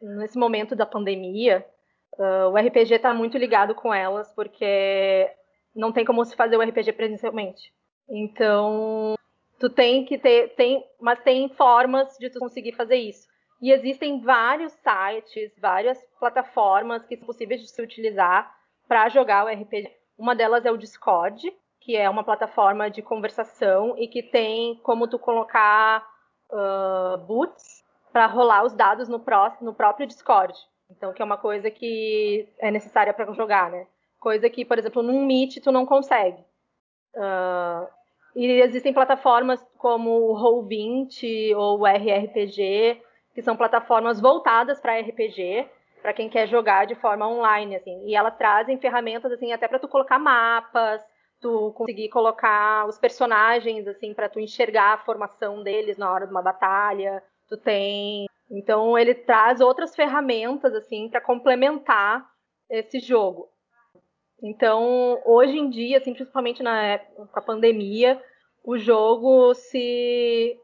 nesse 0.00 0.38
momento 0.38 0.76
da 0.76 0.86
pandemia, 0.86 1.66
uh, 2.18 2.50
o 2.50 2.56
RPG 2.56 2.94
está 2.94 3.12
muito 3.12 3.36
ligado 3.36 3.74
com 3.74 3.92
elas, 3.92 4.32
porque 4.32 5.28
não 5.74 5.90
tem 5.90 6.04
como 6.04 6.24
se 6.24 6.36
fazer 6.36 6.56
o 6.56 6.62
RPG 6.62 6.92
presencialmente. 6.92 7.72
Então, 8.08 9.16
tu 9.58 9.68
tem 9.68 10.04
que 10.04 10.18
ter, 10.18 10.54
tem, 10.54 10.84
mas 11.00 11.20
tem 11.20 11.48
formas 11.48 12.16
de 12.18 12.30
tu 12.30 12.38
conseguir 12.38 12.72
fazer 12.72 12.96
isso. 12.96 13.26
E 13.62 13.70
existem 13.70 14.20
vários 14.20 14.72
sites, 14.72 15.56
várias 15.56 16.04
plataformas 16.18 17.06
que 17.06 17.16
são 17.16 17.24
possíveis 17.24 17.60
de 17.60 17.70
se 17.70 17.80
utilizar 17.80 18.52
para 18.88 19.08
jogar 19.08 19.44
o 19.44 19.48
RPG. 19.48 19.88
Uma 20.18 20.34
delas 20.34 20.66
é 20.66 20.72
o 20.72 20.76
Discord, 20.76 21.56
que 21.80 21.96
é 21.96 22.10
uma 22.10 22.24
plataforma 22.24 22.90
de 22.90 23.02
conversação 23.02 23.96
e 23.96 24.08
que 24.08 24.20
tem 24.20 24.74
como 24.82 25.06
tu 25.06 25.16
colocar 25.16 26.04
uh, 26.50 27.16
boots 27.18 27.84
para 28.12 28.26
rolar 28.26 28.64
os 28.64 28.74
dados 28.74 29.08
no, 29.08 29.20
pró 29.20 29.56
no 29.60 29.72
próprio 29.72 30.08
Discord. 30.08 30.58
Então, 30.90 31.12
que 31.12 31.22
é 31.22 31.24
uma 31.24 31.38
coisa 31.38 31.70
que 31.70 32.48
é 32.58 32.68
necessária 32.68 33.14
para 33.14 33.32
jogar, 33.32 33.70
né? 33.70 33.86
Coisa 34.18 34.50
que, 34.50 34.64
por 34.64 34.76
exemplo, 34.76 35.04
num 35.04 35.24
Meet 35.24 35.62
tu 35.62 35.70
não 35.70 35.86
consegue. 35.86 36.42
Uh, 37.14 37.86
e 38.34 38.44
existem 38.60 38.92
plataformas 38.92 39.64
como 39.78 40.10
o 40.10 40.34
Roll20 40.34 41.56
ou 41.56 41.80
o 41.80 41.86
RRPG, 41.86 43.00
que 43.34 43.42
são 43.42 43.56
plataformas 43.56 44.20
voltadas 44.20 44.80
para 44.80 44.98
RPG, 44.98 45.68
para 46.00 46.12
quem 46.12 46.28
quer 46.28 46.48
jogar 46.48 46.86
de 46.86 46.94
forma 46.96 47.28
online, 47.28 47.76
assim. 47.76 48.06
E 48.06 48.14
elas 48.14 48.36
trazem 48.36 48.78
ferramentas 48.78 49.30
assim 49.32 49.52
até 49.52 49.68
para 49.68 49.78
tu 49.78 49.88
colocar 49.88 50.18
mapas, 50.18 51.02
tu 51.40 51.72
conseguir 51.72 52.08
colocar 52.08 52.86
os 52.86 52.98
personagens 52.98 53.86
assim 53.86 54.12
para 54.12 54.28
tu 54.28 54.40
enxergar 54.40 54.94
a 54.94 54.98
formação 54.98 55.62
deles 55.62 55.96
na 55.96 56.12
hora 56.12 56.26
de 56.26 56.32
uma 56.32 56.42
batalha. 56.42 57.22
Tu 57.48 57.56
tem, 57.56 58.26
então 58.50 58.98
ele 58.98 59.14
traz 59.14 59.60
outras 59.60 59.94
ferramentas 59.94 60.74
assim 60.74 61.08
para 61.08 61.20
complementar 61.20 62.26
esse 62.70 62.98
jogo. 63.00 63.48
Então, 64.42 65.22
hoje 65.24 65.56
em 65.56 65.70
dia, 65.70 65.98
assim, 65.98 66.14
principalmente 66.14 66.64
na 66.64 66.82
época, 66.82 67.26
com 67.26 67.38
a 67.38 67.42
pandemia, 67.42 68.20
o 68.64 68.76
jogo 68.76 69.54
se 69.54 70.58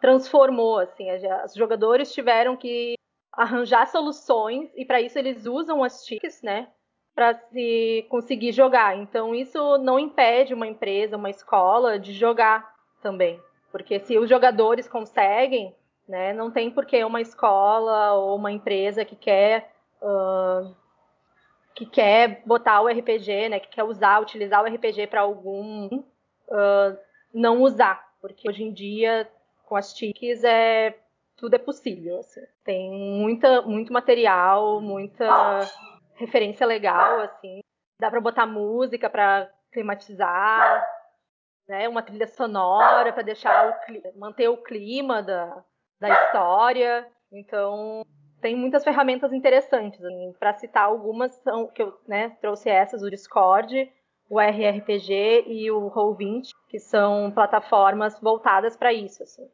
transformou, 0.00 0.78
assim, 0.78 1.06
os 1.44 1.54
jogadores 1.54 2.12
tiveram 2.12 2.56
que 2.56 2.94
arranjar 3.32 3.86
soluções 3.86 4.70
e 4.74 4.84
para 4.84 5.00
isso 5.00 5.18
eles 5.18 5.46
usam 5.46 5.84
as 5.84 6.04
TICs, 6.04 6.42
né, 6.42 6.68
para 7.14 7.34
se 7.34 8.06
conseguir 8.08 8.52
jogar. 8.52 8.96
Então 8.96 9.34
isso 9.34 9.78
não 9.78 9.98
impede 9.98 10.54
uma 10.54 10.66
empresa, 10.66 11.16
uma 11.16 11.30
escola 11.30 11.98
de 11.98 12.12
jogar 12.12 12.74
também, 13.02 13.40
porque 13.70 14.00
se 14.00 14.18
os 14.18 14.28
jogadores 14.28 14.88
conseguem, 14.88 15.74
né, 16.08 16.32
não 16.32 16.50
tem 16.50 16.70
por 16.70 16.86
que 16.86 17.02
uma 17.04 17.20
escola 17.20 18.14
ou 18.14 18.36
uma 18.36 18.52
empresa 18.52 19.04
que 19.04 19.16
quer 19.16 19.72
uh, 20.00 20.74
que 21.74 21.84
quer 21.84 22.42
botar 22.46 22.80
o 22.80 22.88
RPG, 22.88 23.50
né, 23.50 23.60
que 23.60 23.68
quer 23.68 23.84
usar, 23.84 24.22
utilizar 24.22 24.62
o 24.62 24.66
RPG 24.66 25.08
para 25.08 25.20
algum 25.20 25.88
uh, 25.88 26.98
não 27.34 27.60
usar, 27.60 28.02
porque 28.20 28.48
hoje 28.48 28.62
em 28.62 28.72
dia 28.72 29.28
com 29.66 29.76
as 29.76 29.92
TICs 29.92 30.44
é 30.44 30.96
tudo 31.36 31.54
é 31.54 31.58
possível. 31.58 32.18
Assim. 32.20 32.40
Tem 32.64 32.90
muita, 32.90 33.62
muito 33.62 33.92
material, 33.92 34.80
muita 34.80 35.60
referência 36.14 36.66
legal, 36.66 37.20
assim. 37.20 37.60
Dá 38.00 38.10
para 38.10 38.20
botar 38.20 38.46
música 38.46 39.10
para 39.10 39.50
climatizar, 39.72 40.86
né? 41.68 41.88
Uma 41.88 42.02
trilha 42.02 42.26
sonora 42.26 43.12
para 43.12 43.22
deixar 43.22 43.70
o, 43.70 44.18
manter 44.18 44.48
o 44.48 44.62
clima 44.62 45.22
da, 45.22 45.62
da 46.00 46.08
história. 46.08 47.06
Então 47.30 48.02
tem 48.40 48.56
muitas 48.56 48.84
ferramentas 48.84 49.32
interessantes. 49.32 50.02
Assim. 50.02 50.32
Para 50.38 50.54
citar 50.54 50.84
algumas 50.84 51.34
são 51.36 51.66
que 51.66 51.82
eu 51.82 51.98
né, 52.06 52.30
trouxe 52.40 52.70
essas, 52.70 53.02
o 53.02 53.10
Discord, 53.10 53.92
o 54.28 54.40
RRPG 54.40 55.44
e 55.46 55.70
o 55.70 55.90
Roll20, 55.90 56.50
que 56.68 56.78
são 56.78 57.30
plataformas 57.30 58.18
voltadas 58.20 58.76
para 58.76 58.92
isso. 58.92 59.22
Assim. 59.22 59.48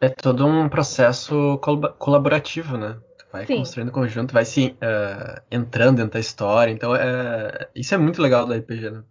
É 0.00 0.08
todo 0.08 0.46
um 0.46 0.68
processo 0.68 1.58
colaborativo, 1.98 2.76
né? 2.76 3.00
Tu 3.18 3.26
vai 3.32 3.46
Sim. 3.46 3.58
construindo 3.58 3.92
conjunto, 3.92 4.34
vai 4.34 4.44
se 4.44 4.76
uh, 4.76 5.42
entrando 5.50 5.96
dentro 5.96 6.12
da 6.12 6.20
história. 6.20 6.70
Então, 6.70 6.94
é, 6.94 7.68
isso 7.74 7.94
é 7.94 7.98
muito 7.98 8.20
legal 8.20 8.46
do 8.46 8.52
RPG, 8.52 8.90
né? 8.90 9.04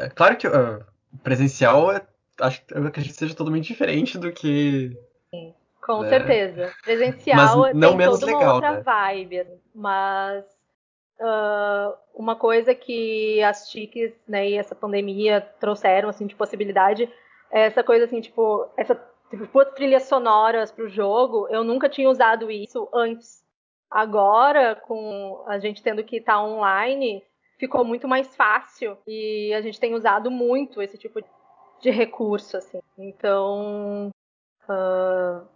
É, 0.00 0.08
claro 0.10 0.36
que 0.36 0.46
uh, 0.46 0.84
presencial, 1.22 1.90
é, 1.90 2.02
acho, 2.40 2.62
eu 2.70 2.86
acredito 2.86 3.12
que 3.12 3.18
seja 3.18 3.34
totalmente 3.34 3.66
diferente 3.66 4.16
do 4.16 4.30
que. 4.30 4.96
Sim, 5.30 5.54
com 5.84 6.02
né? 6.02 6.08
certeza. 6.10 6.72
Presencial 6.84 7.58
mas 7.58 7.74
não 7.74 7.88
tem 7.88 7.98
menos 7.98 8.20
toda 8.20 8.32
legal, 8.32 8.42
uma 8.42 8.54
outra 8.54 8.72
né? 8.72 8.82
vibe. 8.82 9.46
Mas 9.74 10.44
uh, 11.20 11.96
uma 12.14 12.36
coisa 12.36 12.74
que 12.74 13.42
as 13.42 13.68
TICs 13.68 14.12
né, 14.28 14.50
e 14.50 14.56
essa 14.56 14.74
pandemia 14.74 15.40
trouxeram 15.60 16.08
assim, 16.08 16.26
de 16.26 16.34
possibilidade 16.34 17.08
é 17.50 17.66
essa 17.66 17.84
coisa 17.84 18.06
assim, 18.06 18.20
tipo, 18.20 18.68
essa 18.76 18.94
tipo, 19.30 19.64
trilhas 19.66 20.04
sonoras 20.04 20.72
para 20.72 20.84
o 20.84 20.88
jogo, 20.88 21.46
eu 21.50 21.62
nunca 21.62 21.88
tinha 21.88 22.08
usado 22.08 22.50
isso 22.50 22.88
antes. 22.92 23.42
Agora, 23.90 24.74
com 24.74 25.44
a 25.46 25.58
gente 25.58 25.82
tendo 25.82 26.02
que 26.02 26.16
estar 26.16 26.34
tá 26.34 26.42
online, 26.42 27.22
ficou 27.58 27.84
muito 27.84 28.08
mais 28.08 28.34
fácil 28.34 28.96
e 29.06 29.52
a 29.54 29.60
gente 29.60 29.78
tem 29.78 29.94
usado 29.94 30.30
muito 30.30 30.80
esse 30.80 30.96
tipo 30.96 31.20
de 31.80 31.90
recurso, 31.90 32.56
assim. 32.56 32.80
Então, 32.96 34.10
uh, 34.64 35.46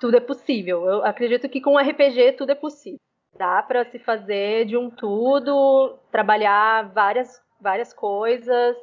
tudo 0.00 0.16
é 0.16 0.20
possível. 0.20 0.84
Eu 0.86 1.04
acredito 1.04 1.48
que 1.48 1.60
com 1.60 1.78
RPG 1.78 2.32
tudo 2.32 2.50
é 2.50 2.54
possível. 2.54 3.00
Dá 3.38 3.62
para 3.62 3.84
se 3.84 3.98
fazer 3.98 4.66
de 4.66 4.76
um 4.76 4.90
tudo, 4.90 5.96
trabalhar 6.10 6.88
várias, 6.92 7.40
várias 7.60 7.94
coisas 7.94 8.76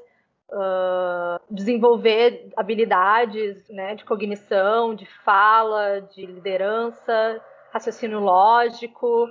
uh, 0.49 1.39
desenvolver 1.49 2.49
habilidades 2.55 3.67
né, 3.69 3.95
de 3.95 4.05
cognição, 4.05 4.93
de 4.95 5.05
fala, 5.23 6.01
de 6.01 6.25
liderança, 6.25 7.41
raciocínio 7.71 8.19
lógico 8.19 9.27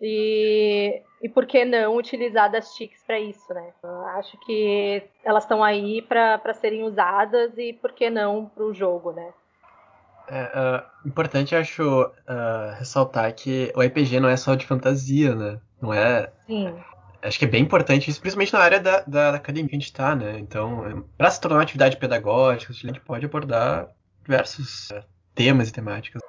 e, 0.00 1.02
e 1.22 1.28
por 1.28 1.46
que 1.46 1.64
não 1.64 1.96
utilizar 1.96 2.50
das 2.50 2.74
TICs 2.74 3.02
para 3.04 3.18
isso, 3.18 3.52
né? 3.52 3.72
Eu 3.82 4.06
acho 4.08 4.38
que 4.40 5.02
elas 5.24 5.42
estão 5.44 5.64
aí 5.64 6.02
para 6.02 6.54
serem 6.54 6.84
usadas 6.84 7.56
e 7.58 7.72
por 7.72 7.92
que 7.92 8.08
não 8.08 8.46
para 8.46 8.64
o 8.64 8.74
jogo, 8.74 9.12
né? 9.12 9.32
É 10.30 10.44
uh, 10.44 11.08
importante, 11.08 11.56
acho, 11.56 12.02
uh, 12.02 12.78
ressaltar 12.78 13.34
que 13.34 13.72
o 13.74 13.80
RPG 13.80 14.20
não 14.20 14.28
é 14.28 14.36
só 14.36 14.54
de 14.54 14.66
fantasia, 14.66 15.34
né? 15.34 15.60
Não 15.80 15.92
é. 15.92 16.30
Sim 16.46 16.74
acho 17.22 17.38
que 17.38 17.44
é 17.44 17.48
bem 17.48 17.62
importante 17.62 18.10
isso, 18.10 18.20
principalmente 18.20 18.52
na 18.52 18.60
área 18.60 18.80
da, 18.80 19.00
da 19.00 19.30
academia 19.34 19.68
que 19.68 19.74
a 19.74 19.78
gente 19.78 19.86
está, 19.86 20.14
né? 20.14 20.38
Então, 20.38 21.04
para 21.16 21.30
se 21.30 21.40
tornar 21.40 21.56
uma 21.56 21.62
atividade 21.62 21.96
pedagógica, 21.96 22.72
a 22.72 22.74
gente 22.74 23.00
pode 23.00 23.26
abordar 23.26 23.88
diversos 24.22 24.90
uh, 24.90 25.02
temas 25.34 25.68
e 25.68 25.72
temáticas. 25.72 26.22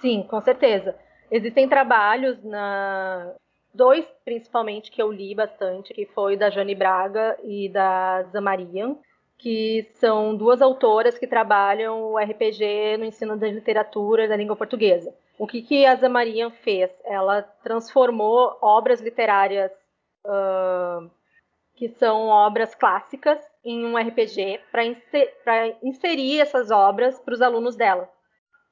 Sim, 0.00 0.22
com 0.22 0.40
certeza. 0.40 0.94
Existem 1.30 1.68
trabalhos 1.68 2.42
na 2.44 3.32
dois 3.74 4.06
principalmente 4.24 4.90
que 4.90 5.02
eu 5.02 5.12
li 5.12 5.34
bastante, 5.34 5.92
que 5.92 6.06
foi 6.06 6.36
da 6.36 6.48
Jane 6.48 6.74
Braga 6.74 7.36
e 7.42 7.68
da 7.68 8.22
Zamarian, 8.32 8.96
que 9.38 9.88
são 9.94 10.34
duas 10.36 10.62
autoras 10.62 11.18
que 11.18 11.26
trabalham 11.26 12.12
o 12.12 12.18
RPG 12.18 12.96
no 12.98 13.04
ensino 13.04 13.36
da 13.36 13.48
literatura 13.48 14.26
da 14.26 14.36
língua 14.36 14.56
portuguesa. 14.56 15.14
O 15.38 15.46
que, 15.46 15.60
que 15.60 15.84
a 15.84 15.94
Zamarian 15.96 16.50
fez? 16.50 16.90
Ela 17.04 17.42
transformou 17.62 18.56
obras 18.62 19.00
literárias 19.00 19.70
uh, 20.24 21.10
que 21.74 21.88
são 21.88 22.28
obras 22.28 22.74
clássicas, 22.74 23.38
em 23.62 23.84
um 23.84 23.98
RPG 23.98 24.60
para 24.72 24.84
inser, 24.84 25.34
inserir 25.82 26.40
essas 26.40 26.70
obras 26.70 27.18
para 27.20 27.34
os 27.34 27.42
alunos 27.42 27.76
dela. 27.76 28.08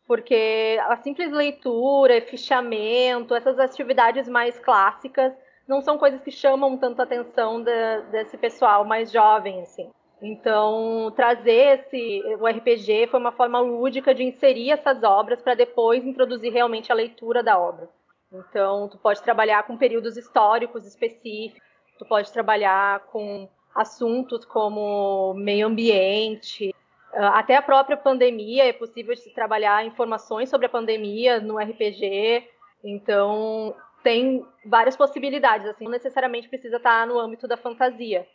porque 0.07 0.79
a 0.83 0.97
simples 0.97 1.33
leitura, 1.33 2.21
fichamento, 2.21 3.35
essas 3.35 3.59
atividades 3.59 4.29
mais 4.29 4.59
clássicas 4.59 5.33
não 5.67 5.81
são 5.81 5.97
coisas 5.99 6.21
que 6.23 6.31
chamam 6.31 6.77
tanto 6.77 7.01
a 7.01 7.05
atenção 7.05 7.63
de, 7.63 8.03
desse 8.11 8.37
pessoal 8.37 8.85
mais 8.85 9.11
jovem, 9.11 9.63
assim. 9.63 9.91
Então, 10.27 11.13
trazer 11.15 11.81
esse, 11.81 12.23
o 12.41 12.47
RPG 12.47 13.09
foi 13.09 13.21
uma 13.21 13.33
forma 13.33 13.61
lúdica 13.61 14.15
de 14.15 14.23
inserir 14.23 14.71
essas 14.71 15.03
obras 15.03 15.43
para 15.43 15.55
depois 15.55 16.03
introduzir 16.03 16.51
realmente 16.51 16.91
a 16.91 16.95
leitura 16.95 17.43
da 17.43 17.59
obra. 17.59 17.91
Então, 18.33 18.89
tu 18.89 18.97
pode 18.97 19.23
trabalhar 19.23 19.65
com 19.65 19.77
períodos 19.77 20.17
históricos 20.17 20.87
específicos, 20.87 21.61
tu 21.99 22.07
pode 22.07 22.33
trabalhar 22.33 23.01
com 23.13 23.47
assuntos 23.75 24.47
como 24.47 25.35
meio 25.35 25.67
ambiente, 25.67 26.75
ah, 27.13 27.39
até 27.39 27.57
a 27.57 27.63
própria 27.63 27.99
pandemia, 27.99 28.65
é 28.65 28.73
possível 28.73 29.15
se 29.15 29.29
trabalhar 29.35 29.85
informações 29.85 30.49
sobre 30.49 30.65
a 30.65 30.71
pandemia 30.71 31.39
no 31.39 31.59
RPG. 31.59 32.49
Então, 32.83 33.77
tem 34.03 34.43
várias 34.65 34.97
possibilidades, 34.97 35.67
assim, 35.67 35.85
não 35.85 35.93
necessariamente 35.93 36.49
precisa 36.49 36.79
estar 36.79 37.07
no 37.07 37.19
âmbito 37.19 37.47
da 37.47 37.59
fantasia. 37.59 38.27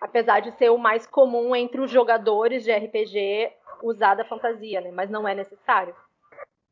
Apesar 0.00 0.40
de 0.40 0.52
ser 0.52 0.70
o 0.70 0.78
mais 0.78 1.06
comum 1.06 1.54
entre 1.54 1.80
os 1.80 1.90
jogadores 1.90 2.64
de 2.64 2.72
RPG 2.72 3.50
usar 3.82 4.14
da 4.14 4.24
fantasia, 4.24 4.80
né? 4.80 4.90
Mas 4.92 5.10
não 5.10 5.26
é 5.26 5.34
necessário. 5.34 5.94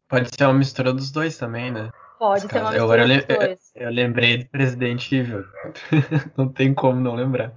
Pode 0.08 0.30
ser 0.34 0.44
uma 0.44 0.54
mistura 0.54 0.92
dos 0.92 1.10
dois 1.10 1.36
também, 1.36 1.72
né? 1.72 1.90
Pode 2.18 2.42
ser 2.42 2.60
uma 2.60 2.70
mistura 2.70 3.02
eu, 3.02 3.08
dos 3.08 3.26
dois. 3.26 3.72
Eu, 3.74 3.82
eu 3.82 3.90
lembrei 3.90 4.38
do 4.38 4.48
Resident 4.54 5.12
Evil. 5.12 5.44
não 6.36 6.48
tem 6.48 6.72
como 6.72 7.00
não 7.00 7.14
lembrar. 7.14 7.52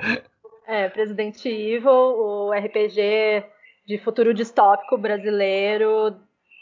É, 0.68 0.88
Resident 0.88 1.44
Evil, 1.46 1.92
o 1.92 2.52
RPG 2.52 3.44
de 3.86 3.98
futuro 3.98 4.34
distópico 4.34 4.98
brasileiro 4.98 6.16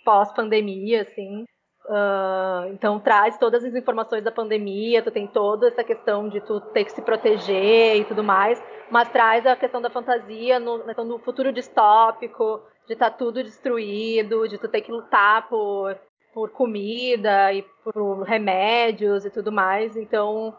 pós-pandemia, 0.06 1.02
assim. 1.02 1.46
Uh, 1.88 2.68
então 2.74 3.00
traz 3.00 3.38
todas 3.38 3.64
as 3.64 3.74
informações 3.74 4.22
da 4.22 4.30
pandemia, 4.30 5.02
tu 5.02 5.10
tem 5.10 5.26
toda 5.26 5.70
essa 5.70 5.86
questão 5.86 6.28
de 6.28 6.42
tu 6.42 6.60
ter 6.60 6.84
que 6.84 6.92
se 6.92 7.02
proteger 7.02 7.96
e 7.96 8.04
tudo 8.04 8.22
mais, 8.22 8.62
mas 8.92 9.08
traz 9.08 9.46
a 9.46 9.56
questão 9.56 9.82
da 9.82 9.90
fantasia, 9.90 10.60
no, 10.60 10.80
do 10.80 11.18
futuro 11.20 11.50
distópico, 11.54 12.62
de 12.86 12.92
estar 12.92 13.10
tá 13.10 13.18
tudo 13.18 13.42
destruído, 13.42 14.50
de 14.50 14.58
tu 14.58 14.68
ter 14.68 14.82
que 14.82 14.92
lutar 14.92 15.48
por, 15.48 15.98
por 16.34 16.50
comida 16.50 17.54
e 17.54 17.64
por 17.82 18.22
remédios 18.24 19.24
e 19.24 19.30
tudo 19.30 19.50
mais. 19.50 19.96
Então 19.96 20.54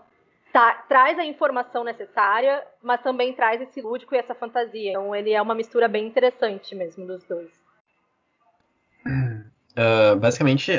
tá, 0.50 0.82
traz 0.88 1.18
a 1.18 1.26
informação 1.26 1.84
necessária, 1.84 2.66
mas 2.82 3.02
também 3.02 3.34
traz 3.34 3.60
esse 3.60 3.82
lúdico 3.82 4.14
e 4.14 4.18
essa 4.18 4.34
fantasia. 4.34 4.92
Então 4.92 5.14
ele 5.14 5.32
é 5.32 5.42
uma 5.42 5.54
mistura 5.54 5.88
bem 5.88 6.06
interessante 6.06 6.74
mesmo 6.74 7.06
dos 7.06 7.22
dois. 7.24 7.67
Uh, 9.78 10.18
basicamente, 10.18 10.72
uh, 10.72 10.74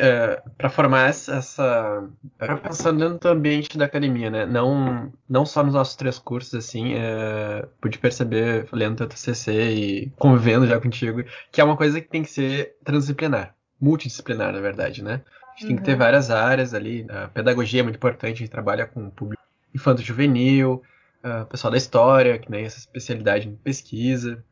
ah, 0.46 0.50
para 0.58 0.70
formar 0.70 1.08
essa. 1.08 2.04
Pra 2.38 2.58
pensando 2.58 3.00
dentro 3.00 3.18
do 3.18 3.30
ambiente 3.30 3.78
da 3.78 3.86
academia, 3.86 4.30
né? 4.30 4.46
Não, 4.46 5.10
não 5.28 5.46
só 5.46 5.64
nos 5.64 5.74
nossos 5.74 5.96
três 5.96 6.20
cursos, 6.20 6.54
assim, 6.54 6.96
uh, 6.96 7.66
pude 7.80 7.98
perceber, 7.98 8.68
lendo 8.74 8.98
teu 8.98 9.08
TCC 9.08 9.54
e 9.72 10.10
convivendo 10.18 10.68
já 10.68 10.82
contigo, 10.82 11.24
que 11.50 11.62
é 11.62 11.64
uma 11.64 11.78
coisa 11.78 12.02
que 12.02 12.10
tem 12.10 12.24
que 12.24 12.30
ser 12.30 12.76
transdisciplinar, 12.84 13.56
multidisciplinar, 13.80 14.52
na 14.52 14.60
verdade, 14.60 15.02
né? 15.02 15.22
A 15.24 15.52
gente 15.52 15.62
uhum. 15.62 15.68
tem 15.68 15.78
que 15.78 15.84
ter 15.84 15.94
uhum. 15.94 16.00
várias 16.00 16.30
áreas 16.30 16.74
ali. 16.74 17.06
A 17.10 17.30
pedagogia 17.30 17.80
é 17.80 17.84
muito 17.84 17.96
importante, 17.96 18.34
a 18.34 18.40
gente 18.40 18.52
trabalha 18.52 18.86
com 18.86 19.10
público 19.10 19.42
infanto-juvenil, 19.74 20.84
uh, 21.24 21.46
pessoal 21.46 21.72
da 21.72 21.78
história, 21.78 22.38
que 22.38 22.52
nem 22.52 22.66
essa 22.66 22.80
especialidade 22.80 23.48
em 23.48 23.56
pesquisa. 23.56 24.44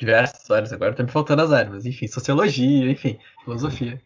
Diversas 0.00 0.50
áreas, 0.50 0.72
agora 0.72 0.94
tá 0.94 1.02
me 1.02 1.10
faltando 1.10 1.42
as 1.42 1.52
áreas, 1.52 1.74
mas 1.74 1.86
enfim, 1.86 2.06
sociologia, 2.06 2.90
enfim, 2.90 3.18
filosofia. 3.44 4.00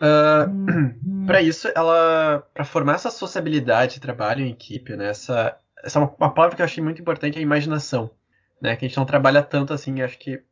Uh, 0.00 0.50
uhum. 0.50 1.26
para 1.26 1.40
isso, 1.40 1.70
ela, 1.76 2.44
para 2.52 2.64
formar 2.64 2.94
essa 2.94 3.10
sociabilidade 3.10 3.94
de 3.94 4.00
trabalho 4.00 4.44
em 4.44 4.50
equipe, 4.50 4.96
né, 4.96 5.10
essa, 5.10 5.56
essa 5.82 5.98
é 5.98 6.02
uma, 6.02 6.14
uma 6.18 6.34
palavra 6.34 6.56
que 6.56 6.62
eu 6.62 6.66
achei 6.66 6.82
muito 6.82 7.00
importante, 7.00 7.36
é 7.36 7.38
a 7.38 7.42
imaginação, 7.42 8.10
né, 8.60 8.74
que 8.74 8.84
a 8.84 8.88
gente 8.88 8.96
não 8.96 9.06
trabalha 9.06 9.40
tanto 9.40 9.72
assim, 9.72 10.02
acho 10.02 10.18
que 10.18 10.42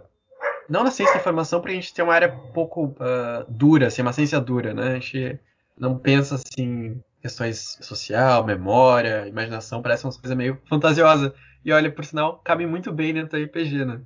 não 0.68 0.85
na 0.85 0.92
ciência 0.92 1.14
da 1.14 1.20
informação, 1.20 1.61
porque 1.61 1.72
a 1.72 1.81
gente 1.81 1.92
tem 1.92 2.05
uma 2.05 2.14
área 2.14 2.29
pouco 2.29 2.87
uh, 2.87 3.44
dura, 3.49 3.88
assim, 3.88 4.03
uma 4.03 4.12
ciência 4.12 4.40
dura, 4.40 4.72
né, 4.72 4.90
a 4.90 4.94
gente 4.94 5.40
não 5.77 5.99
pensa 5.99 6.37
assim 6.37 7.01
questões 7.27 7.79
social, 7.81 8.44
memória, 8.44 9.27
imaginação, 9.27 9.83
parece 9.83 10.05
uma 10.05 10.12
coisa 10.12 10.35
meio 10.35 10.61
fantasiosa. 10.68 11.35
E 11.64 11.72
olha, 11.72 11.90
por 11.90 12.05
sinal, 12.05 12.40
cabe 12.44 12.64
muito 12.66 12.92
bem 12.92 13.12
dentro 13.12 13.37
do 13.37 13.44
RPG, 13.44 13.85
né? 13.85 14.01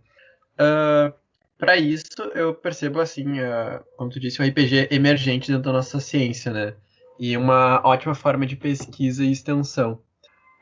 Ah, 0.60 1.12
para 1.58 1.76
isso, 1.78 2.22
eu 2.34 2.54
percebo 2.54 3.00
assim, 3.00 3.40
uh, 3.40 3.82
como 3.96 4.10
tu 4.10 4.20
disse, 4.20 4.40
um 4.40 4.46
RPG 4.46 4.88
emergente 4.90 5.50
dentro 5.50 5.64
da 5.64 5.72
nossa 5.72 5.98
ciência, 5.98 6.52
né? 6.52 6.74
E 7.18 7.36
uma 7.36 7.80
ótima 7.84 8.14
forma 8.14 8.46
de 8.46 8.56
pesquisa 8.56 9.24
e 9.24 9.32
extensão. 9.32 9.94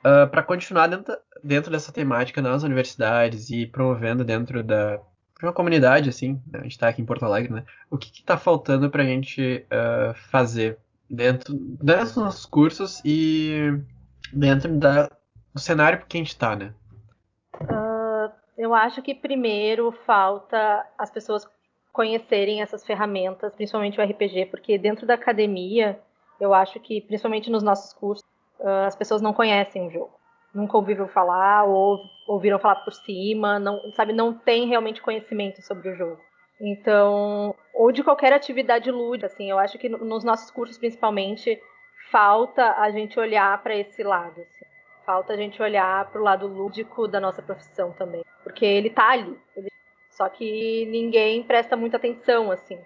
Uh, 0.05 0.23
ah, 0.25 0.27
para 0.29 0.43
continuar 0.43 0.87
dentro, 0.87 1.17
dentro, 1.43 1.71
dessa 1.71 1.93
temática 1.93 2.41
nas 2.41 2.63
universidades 2.63 3.51
e 3.51 3.67
promovendo 3.67 4.25
dentro 4.25 4.63
da 4.63 5.01
de 5.39 5.45
uma 5.47 5.53
comunidade, 5.53 6.09
assim, 6.09 6.43
né? 6.49 6.59
a 6.59 6.63
gente 6.65 6.73
está 6.73 6.89
aqui 6.89 7.01
em 7.01 7.05
Porto 7.05 7.25
Alegre, 7.25 7.53
né? 7.53 7.65
O 7.89 7.97
que 7.97 8.11
está 8.11 8.37
faltando 8.37 8.91
para 8.91 9.05
a 9.05 9.07
gente 9.07 9.65
fazer 10.33 10.79
dentro, 11.09 11.55
dentro 11.55 12.07
dos 12.07 12.17
nossos 12.17 12.45
cursos 12.45 13.01
e 13.05 13.81
dentro 14.33 14.77
da, 14.77 15.09
do 15.55 15.61
cenário 15.61 16.05
que 16.09 16.17
a 16.17 16.21
gente 16.21 16.31
está, 16.31 16.57
né? 16.57 16.75
Eu 18.59 18.75
acho 18.75 19.01
que 19.01 19.14
primeiro 19.14 19.92
falta 20.05 20.85
as 20.99 21.09
pessoas 21.12 21.49
conhecerem 21.92 22.61
essas 22.61 22.85
ferramentas, 22.85 23.55
principalmente 23.55 24.01
o 24.01 24.05
RPG, 24.05 24.47
porque 24.47 24.77
dentro 24.77 25.07
da 25.07 25.14
academia, 25.14 26.01
eu 26.40 26.53
acho 26.53 26.81
que, 26.81 27.01
principalmente 27.01 27.49
nos 27.51 27.62
nossos 27.62 27.92
cursos, 27.92 28.27
ah, 28.61 28.87
as 28.87 28.97
pessoas 28.97 29.23
não 29.23 29.33
conhecem 29.33 29.87
o 29.87 29.90
jogo. 29.90 30.11
Nunca 30.53 30.77
ouviram 30.77 31.07
falar, 31.07 31.64
ou 31.64 32.01
ouviram 32.27 32.59
falar 32.59 32.77
por 32.77 32.92
cima, 32.92 33.61
não, 33.61 33.92
sabe, 33.92 34.12
não 34.12 34.35
tem 34.35 34.66
realmente 34.66 35.01
conhecimento 35.01 35.62
sobre 35.62 35.90
o 35.90 35.94
jogo. 35.94 36.21
Então, 36.61 37.55
ou 37.73 37.92
de 37.92 38.03
qualquer 38.03 38.33
atividade 38.33 38.90
lúdica, 38.90 39.27
assim, 39.27 39.49
eu 39.49 39.59
acho 39.59 39.79
que 39.79 39.88
nos 39.88 40.25
nossos 40.25 40.51
cursos, 40.51 40.77
principalmente, 40.77 41.61
falta 42.11 42.75
a 42.81 42.90
gente 42.90 43.21
olhar 43.21 43.62
para 43.62 43.77
esse 43.77 44.03
lado. 44.03 44.40
Assim. 44.40 44.64
Falta 45.07 45.35
a 45.35 45.37
gente 45.37 45.62
olhar 45.62 46.11
para 46.11 46.21
o 46.21 46.25
lado 46.25 46.49
lúdico 46.49 47.07
da 47.07 47.21
nossa 47.21 47.40
profissão 47.40 47.92
também 47.92 48.25
porque 48.59 48.66
ele 48.66 48.90
tá 48.90 49.11
ali. 49.11 49.38
Ele... 49.57 49.71
Só 50.11 50.29
que 50.29 50.85
ninguém 50.87 51.44
presta 51.44 51.77
muita 51.77 51.97
atenção, 51.97 52.51
assim. 52.51 52.77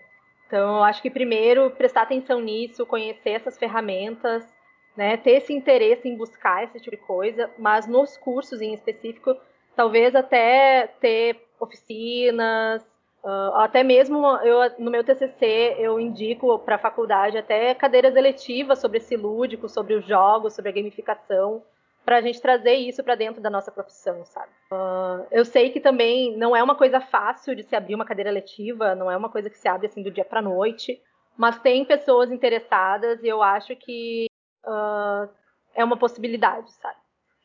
Então, 0.46 0.76
eu 0.76 0.84
acho 0.84 1.00
que 1.00 1.08
primeiro 1.08 1.70
prestar 1.70 2.02
atenção 2.02 2.42
nisso, 2.42 2.84
conhecer 2.84 3.30
essas 3.30 3.56
ferramentas, 3.56 4.46
né, 4.94 5.16
ter 5.16 5.38
esse 5.38 5.54
interesse 5.54 6.06
em 6.06 6.14
buscar 6.14 6.62
esse 6.62 6.78
tipo 6.78 6.90
de 6.94 7.02
coisa, 7.02 7.50
mas 7.58 7.86
nos 7.86 8.18
cursos 8.18 8.60
em 8.60 8.74
específico, 8.74 9.34
talvez 9.74 10.14
até 10.14 10.88
ter 11.00 11.42
oficinas, 11.58 12.82
uh, 13.24 13.54
até 13.54 13.82
mesmo 13.82 14.26
eu 14.42 14.58
no 14.78 14.90
meu 14.90 15.02
TCC 15.02 15.76
eu 15.78 15.98
indico 15.98 16.58
para 16.58 16.74
a 16.74 16.78
faculdade 16.78 17.38
até 17.38 17.74
cadeiras 17.74 18.14
eletivas 18.14 18.78
sobre 18.78 18.98
esse 18.98 19.16
lúdico, 19.16 19.70
sobre 19.70 19.94
os 19.94 20.04
jogos, 20.04 20.52
sobre 20.52 20.70
a 20.70 20.74
gamificação, 20.74 21.62
para 22.04 22.16
a 22.16 22.20
gente 22.20 22.40
trazer 22.40 22.74
isso 22.74 23.02
para 23.02 23.14
dentro 23.14 23.40
da 23.40 23.50
nossa 23.50 23.70
profissão, 23.70 24.24
sabe? 24.24 24.50
Uh, 24.72 25.26
eu 25.30 25.44
sei 25.44 25.70
que 25.70 25.80
também 25.80 26.36
não 26.36 26.54
é 26.54 26.62
uma 26.62 26.74
coisa 26.74 27.00
fácil 27.00 27.54
de 27.54 27.62
se 27.62 27.76
abrir 27.76 27.94
uma 27.94 28.04
cadeira 28.04 28.30
letiva, 28.30 28.94
não 28.94 29.10
é 29.10 29.16
uma 29.16 29.28
coisa 29.28 29.48
que 29.48 29.58
se 29.58 29.68
abre 29.68 29.86
assim 29.86 30.02
do 30.02 30.10
dia 30.10 30.24
para 30.24 30.42
noite, 30.42 31.00
mas 31.36 31.58
tem 31.58 31.84
pessoas 31.84 32.30
interessadas 32.30 33.22
e 33.22 33.28
eu 33.28 33.42
acho 33.42 33.74
que 33.76 34.26
uh, 34.66 35.28
é 35.74 35.84
uma 35.84 35.96
possibilidade, 35.96 36.70
sabe? 36.72 36.96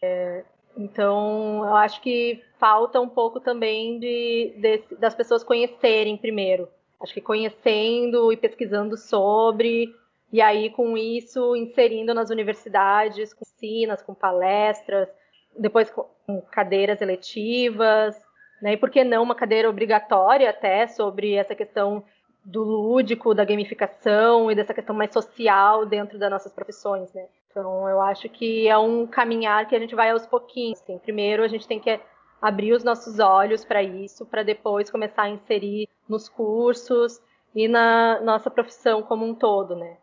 É, 0.02 0.43
então, 0.76 1.65
eu 1.65 1.76
acho 1.76 2.02
que 2.02 2.43
falta 2.60 3.02
um 3.02 3.10
pouco 3.10 3.39
também 3.39 4.00
de, 4.00 4.54
de, 4.58 4.96
das 4.96 5.15
pessoas 5.15 5.43
conhecerem 5.43 6.17
primeiro. 6.17 6.67
Acho 7.00 7.13
que 7.13 7.22
conhecendo 7.22 8.32
e 8.32 8.38
pesquisando 8.38 8.98
sobre 8.98 9.93
e 10.32 10.42
aí, 10.42 10.70
com 10.70 10.98
isso, 10.98 11.56
inserindo 11.56 12.13
nas 12.13 12.30
universidades, 12.30 13.34
com 13.34 13.44
oficinas, 13.44 14.02
com 14.02 14.13
palestras, 14.13 15.10
depois 15.58 15.90
com 15.90 16.42
cadeiras 16.52 17.02
eletivas, 17.02 18.16
né? 18.62 18.74
E 18.74 18.78
por 18.78 18.90
que 18.90 19.04
não 19.04 19.24
uma 19.24 19.36
cadeira 19.36 19.70
obrigatória 19.70 20.50
até 20.50 20.88
sobre 20.88 21.34
essa 21.34 21.56
questão 21.56 22.04
do 22.44 22.63
lúdico, 22.63 23.34
da 23.34 23.44
gamificação 23.44 24.52
e 24.52 24.56
dessa 24.56 24.74
questão 24.74 24.96
mais 24.96 25.12
social 25.12 25.86
dentro 25.86 26.18
das 26.18 26.30
nossas 26.30 26.54
profissões, 26.54 27.12
né? 27.13 27.26
Então, 27.50 27.90
eu 27.90 28.02
acho 28.02 28.30
que 28.30 28.68
é 28.68 28.78
um 28.78 29.08
caminhar 29.08 29.68
que 29.68 29.76
a 29.76 29.80
gente 29.80 29.96
vai 29.96 30.12
aos 30.12 30.28
pouquinhos. 30.28 30.82
Assim. 30.82 30.98
Primeiro, 31.00 31.44
a 31.44 31.48
gente 31.48 31.68
tem 31.68 31.80
que 31.80 32.00
abrir 32.42 32.74
os 32.74 32.84
nossos 32.84 33.20
olhos 33.20 33.66
para 33.66 33.82
isso, 33.82 34.26
para 34.26 34.44
depois 34.44 34.92
começar 34.92 35.24
a 35.24 35.30
inserir 35.30 35.90
nos 36.08 36.30
cursos 36.30 37.20
e 37.56 37.68
na 37.68 38.22
nossa 38.22 38.52
profissão 38.52 39.02
como 39.02 39.26
um 39.26 39.34
todo, 39.34 39.76
né? 39.76 39.98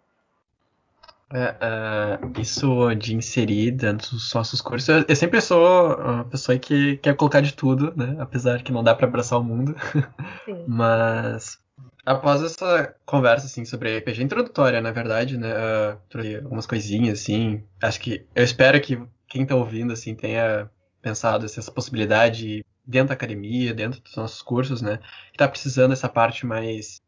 Uh, 1.34 2.40
isso 2.40 2.94
de 2.94 3.16
inserir 3.16 3.72
dentro 3.72 4.12
dos 4.12 4.32
nossos 4.32 4.60
cursos, 4.60 4.88
eu, 4.88 5.04
eu, 5.08 5.16
sempre 5.16 5.40
sou 5.40 5.96
uma 5.96 6.24
pessoa 6.24 6.56
que 6.56 6.96
quer 6.98 7.16
colocar 7.16 7.40
de 7.40 7.52
tudo, 7.52 7.92
né? 7.96 8.14
Apesar 8.20 8.62
que 8.62 8.70
não 8.70 8.84
dá 8.84 8.94
para 8.94 9.08
abraçar 9.08 9.40
o 9.40 9.42
mundo. 9.42 9.74
Mas 10.68 11.58
após 12.06 12.40
essa 12.40 12.94
conversa, 13.04 13.46
assim, 13.46 13.64
sobre 13.64 13.98
RPG 13.98 14.22
introdutória, 14.22 14.80
na 14.80 14.92
verdade, 14.92 15.36
né, 15.36 15.52
uh, 15.52 15.98
trouxe 16.08 16.36
algumas 16.36 16.66
coisinhas, 16.66 17.20
assim, 17.20 17.64
acho 17.82 18.00
que, 18.00 18.24
eu 18.34 18.44
espero 18.44 18.80
que 18.80 19.02
quem 19.26 19.44
tá 19.44 19.56
ouvindo, 19.56 19.92
assim, 19.92 20.14
tenha 20.14 20.70
pensado 21.02 21.44
essa 21.46 21.70
possibilidade 21.72 22.64
dentro 22.86 23.08
da 23.08 23.14
academia, 23.14 23.74
dentro 23.74 24.00
dos 24.00 24.14
nossos 24.14 24.42
cursos, 24.42 24.82
né, 24.82 25.00
que 25.32 25.38
tá 25.38 25.48
precisando 25.48 25.90
dessa 25.90 26.08
parte 26.08 26.46
mais, 26.46 27.02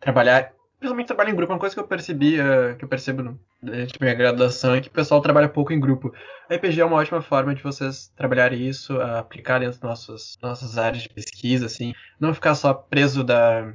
trabalhar, 0.00 0.52
principalmente 0.84 1.06
trabalhar 1.06 1.30
em 1.30 1.34
grupo, 1.34 1.52
uma 1.52 1.58
coisa 1.58 1.74
que 1.74 1.80
eu 1.80 1.86
percebi, 1.86 2.38
uh, 2.38 2.76
que 2.76 2.84
eu 2.84 2.88
percebo 2.88 3.38
durante 3.62 3.98
minha 3.98 4.14
graduação 4.14 4.74
é 4.74 4.82
que 4.82 4.88
o 4.88 4.90
pessoal 4.90 5.22
trabalha 5.22 5.48
pouco 5.48 5.72
em 5.72 5.80
grupo. 5.80 6.12
A 6.48 6.54
RPG 6.54 6.80
é 6.80 6.84
uma 6.84 6.96
ótima 6.96 7.22
forma 7.22 7.54
de 7.54 7.62
vocês 7.62 8.12
trabalharem 8.14 8.68
isso, 8.68 9.00
aplicar 9.00 9.60
dentro 9.60 9.80
das 9.80 9.82
nossas, 9.82 10.38
nossas 10.42 10.76
áreas 10.76 11.02
de 11.02 11.08
pesquisa, 11.08 11.66
assim, 11.66 11.94
não 12.20 12.34
ficar 12.34 12.54
só 12.54 12.74
preso 12.74 13.24
da, 13.24 13.72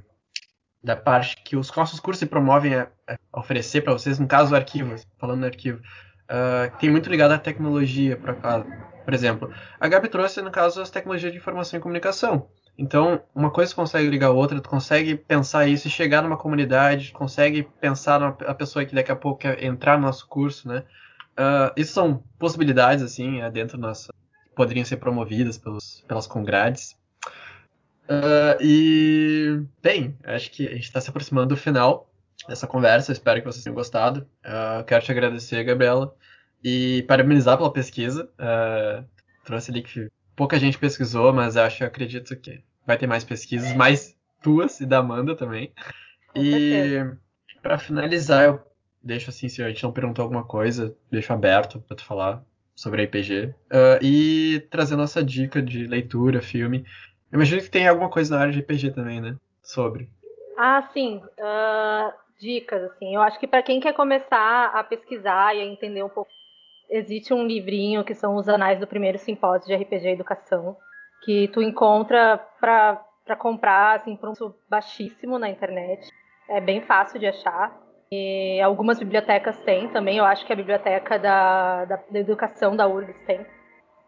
da 0.84 0.96
parte 0.96 1.36
que 1.44 1.58
os 1.58 1.76
nossos 1.76 2.00
cursos 2.00 2.20
se 2.20 2.28
promovem 2.28 2.76
a, 2.76 2.88
a 3.08 3.40
oferecer 3.40 3.82
para 3.82 3.94
vocês, 3.94 4.20
no 4.20 4.28
caso 4.28 4.54
o 4.54 4.56
arquivo, 4.56 4.96
falando 5.18 5.40
no 5.40 5.48
arquivo, 5.48 5.80
uh, 5.80 6.78
tem 6.78 6.92
muito 6.92 7.10
ligado 7.10 7.32
à 7.32 7.40
tecnologia, 7.40 8.18
por, 8.18 8.36
por 8.36 9.14
exemplo. 9.16 9.52
A 9.80 9.88
Gabi 9.88 10.10
trouxe, 10.10 10.44
no 10.44 10.52
caso, 10.52 10.80
as 10.80 10.92
tecnologias 10.92 11.32
de 11.32 11.40
informação 11.40 11.80
e 11.80 11.82
comunicação. 11.82 12.48
Então, 12.80 13.22
uma 13.36 13.52
coisa 13.52 13.76
consegue 13.76 14.08
ligar 14.10 14.28
a 14.28 14.32
outra, 14.32 14.62
tu 14.62 14.70
consegue 14.70 15.18
pensar 15.18 15.68
isso 15.68 15.90
e 15.90 15.92
chegar 15.92 16.22
numa 16.22 16.38
comunidade, 16.38 17.12
consegue 17.12 17.64
pensar 17.82 18.18
na 18.22 18.32
pessoa 18.56 18.86
que 18.86 18.96
daqui 18.96 19.12
a 19.12 19.18
pouco 19.18 19.42
quer 19.42 19.62
entrar 19.62 19.98
no 19.98 20.06
nosso 20.06 20.26
curso, 20.26 20.66
né? 20.70 20.86
Uh, 21.38 21.74
isso 21.76 21.92
são 21.92 22.24
possibilidades, 22.40 23.04
assim, 23.04 23.42
é 23.42 23.52
dentro 23.52 23.78
nossa, 23.78 24.14
poderiam 24.56 24.86
ser 24.86 24.96
promovidas 24.96 25.58
pelos, 25.58 26.06
pelas 26.08 26.26
congrades. 26.26 26.98
Uh, 28.06 28.56
e, 28.62 29.62
bem, 29.84 30.18
acho 30.24 30.50
que 30.50 30.66
a 30.66 30.72
gente 30.72 30.84
está 30.84 31.02
se 31.02 31.10
aproximando 31.10 31.50
do 31.50 31.58
final 31.58 32.10
dessa 32.48 32.66
conversa, 32.66 33.12
espero 33.12 33.42
que 33.42 33.46
vocês 33.46 33.62
tenham 33.62 33.76
gostado. 33.76 34.26
Uh, 34.46 34.86
quero 34.86 35.04
te 35.04 35.12
agradecer, 35.12 35.66
Gabriela, 35.66 36.16
e 36.64 37.04
parabenizar 37.10 37.58
pela 37.58 37.74
pesquisa. 37.74 38.30
trouxe 39.44 39.70
ali 39.70 39.82
que 39.82 40.08
pouca 40.34 40.58
gente 40.58 40.78
pesquisou, 40.78 41.34
mas 41.34 41.58
acho, 41.58 41.84
acredito 41.84 42.34
que 42.38 42.69
vai 42.90 42.98
ter 42.98 43.06
mais 43.06 43.24
pesquisas, 43.24 43.72
mais 43.76 44.18
tuas 44.42 44.82
e 44.82 44.86
da 44.86 44.98
Amanda 44.98 45.36
também. 45.36 45.72
E 46.36 47.06
para 47.62 47.78
finalizar, 47.78 48.46
eu 48.46 48.60
deixo 49.04 49.30
assim, 49.30 49.48
se 49.48 49.62
a 49.62 49.70
gente 49.70 49.84
não 49.84 49.92
perguntou 49.92 50.24
alguma 50.24 50.44
coisa, 50.44 50.96
deixo 51.12 51.32
aberto 51.32 51.80
para 51.82 51.96
tu 51.96 52.04
falar 52.04 52.44
sobre 52.76 53.04
RPG. 53.04 53.46
Uh, 53.46 53.54
ah, 53.72 54.00
e 54.02 54.68
trazer 54.72 54.96
nossa 54.96 55.24
dica 55.24 55.62
de 55.62 55.86
leitura, 55.86 56.42
filme. 56.42 56.84
Eu 57.32 57.38
imagino 57.38 57.62
que 57.62 57.70
tem 57.70 57.88
alguma 57.88 58.10
coisa 58.10 58.36
na 58.36 58.42
área 58.42 58.54
de 58.54 58.60
RPG 58.60 58.92
também, 58.92 59.22
né? 59.22 59.36
Sobre. 59.62 60.10
Ah, 60.58 60.90
sim. 60.92 61.22
Uh, 61.38 62.12
dicas, 62.42 62.82
assim. 62.92 63.14
Eu 63.14 63.22
acho 63.22 63.40
que 63.40 63.46
para 63.46 63.62
quem 63.62 63.80
quer 63.80 63.94
começar 63.94 64.72
a 64.74 64.84
pesquisar 64.84 65.56
e 65.56 65.62
a 65.62 65.66
entender 65.66 66.04
um 66.04 66.10
pouco, 66.10 66.32
existe 66.90 67.36
um 67.36 67.46
livrinho 67.46 68.04
que 68.04 68.16
são 68.16 68.36
os 68.36 68.50
Anais 68.50 68.80
do 68.80 68.88
Primeiro 68.88 69.20
Simpósio 69.20 69.68
de 69.68 69.84
RPG 69.84 70.08
e 70.08 70.14
Educação, 70.14 70.76
que 71.24 71.48
tu 71.50 71.62
encontra 71.62 72.38
para 72.60 73.36
comprar 73.38 73.98
assim, 73.98 74.16
por 74.16 74.30
um 74.30 74.34
preço 74.34 74.56
baixíssimo 74.70 75.38
na 75.38 75.50
internet. 75.50 76.10
É 76.48 76.60
bem 76.60 76.82
fácil 76.82 77.20
de 77.20 77.28
achar. 77.28 77.78
E 78.12 78.60
algumas 78.62 78.98
bibliotecas 78.98 79.58
têm 79.60 79.88
também. 79.90 80.18
Eu 80.18 80.26
acho 80.26 80.46
que 80.46 80.52
a 80.52 80.56
biblioteca 80.56 81.20
da, 81.20 81.86
da, 81.86 81.96
da 82.10 82.20
educação 82.20 82.76
da 82.76 82.88
URGS 82.88 83.20
tem. 83.26 83.46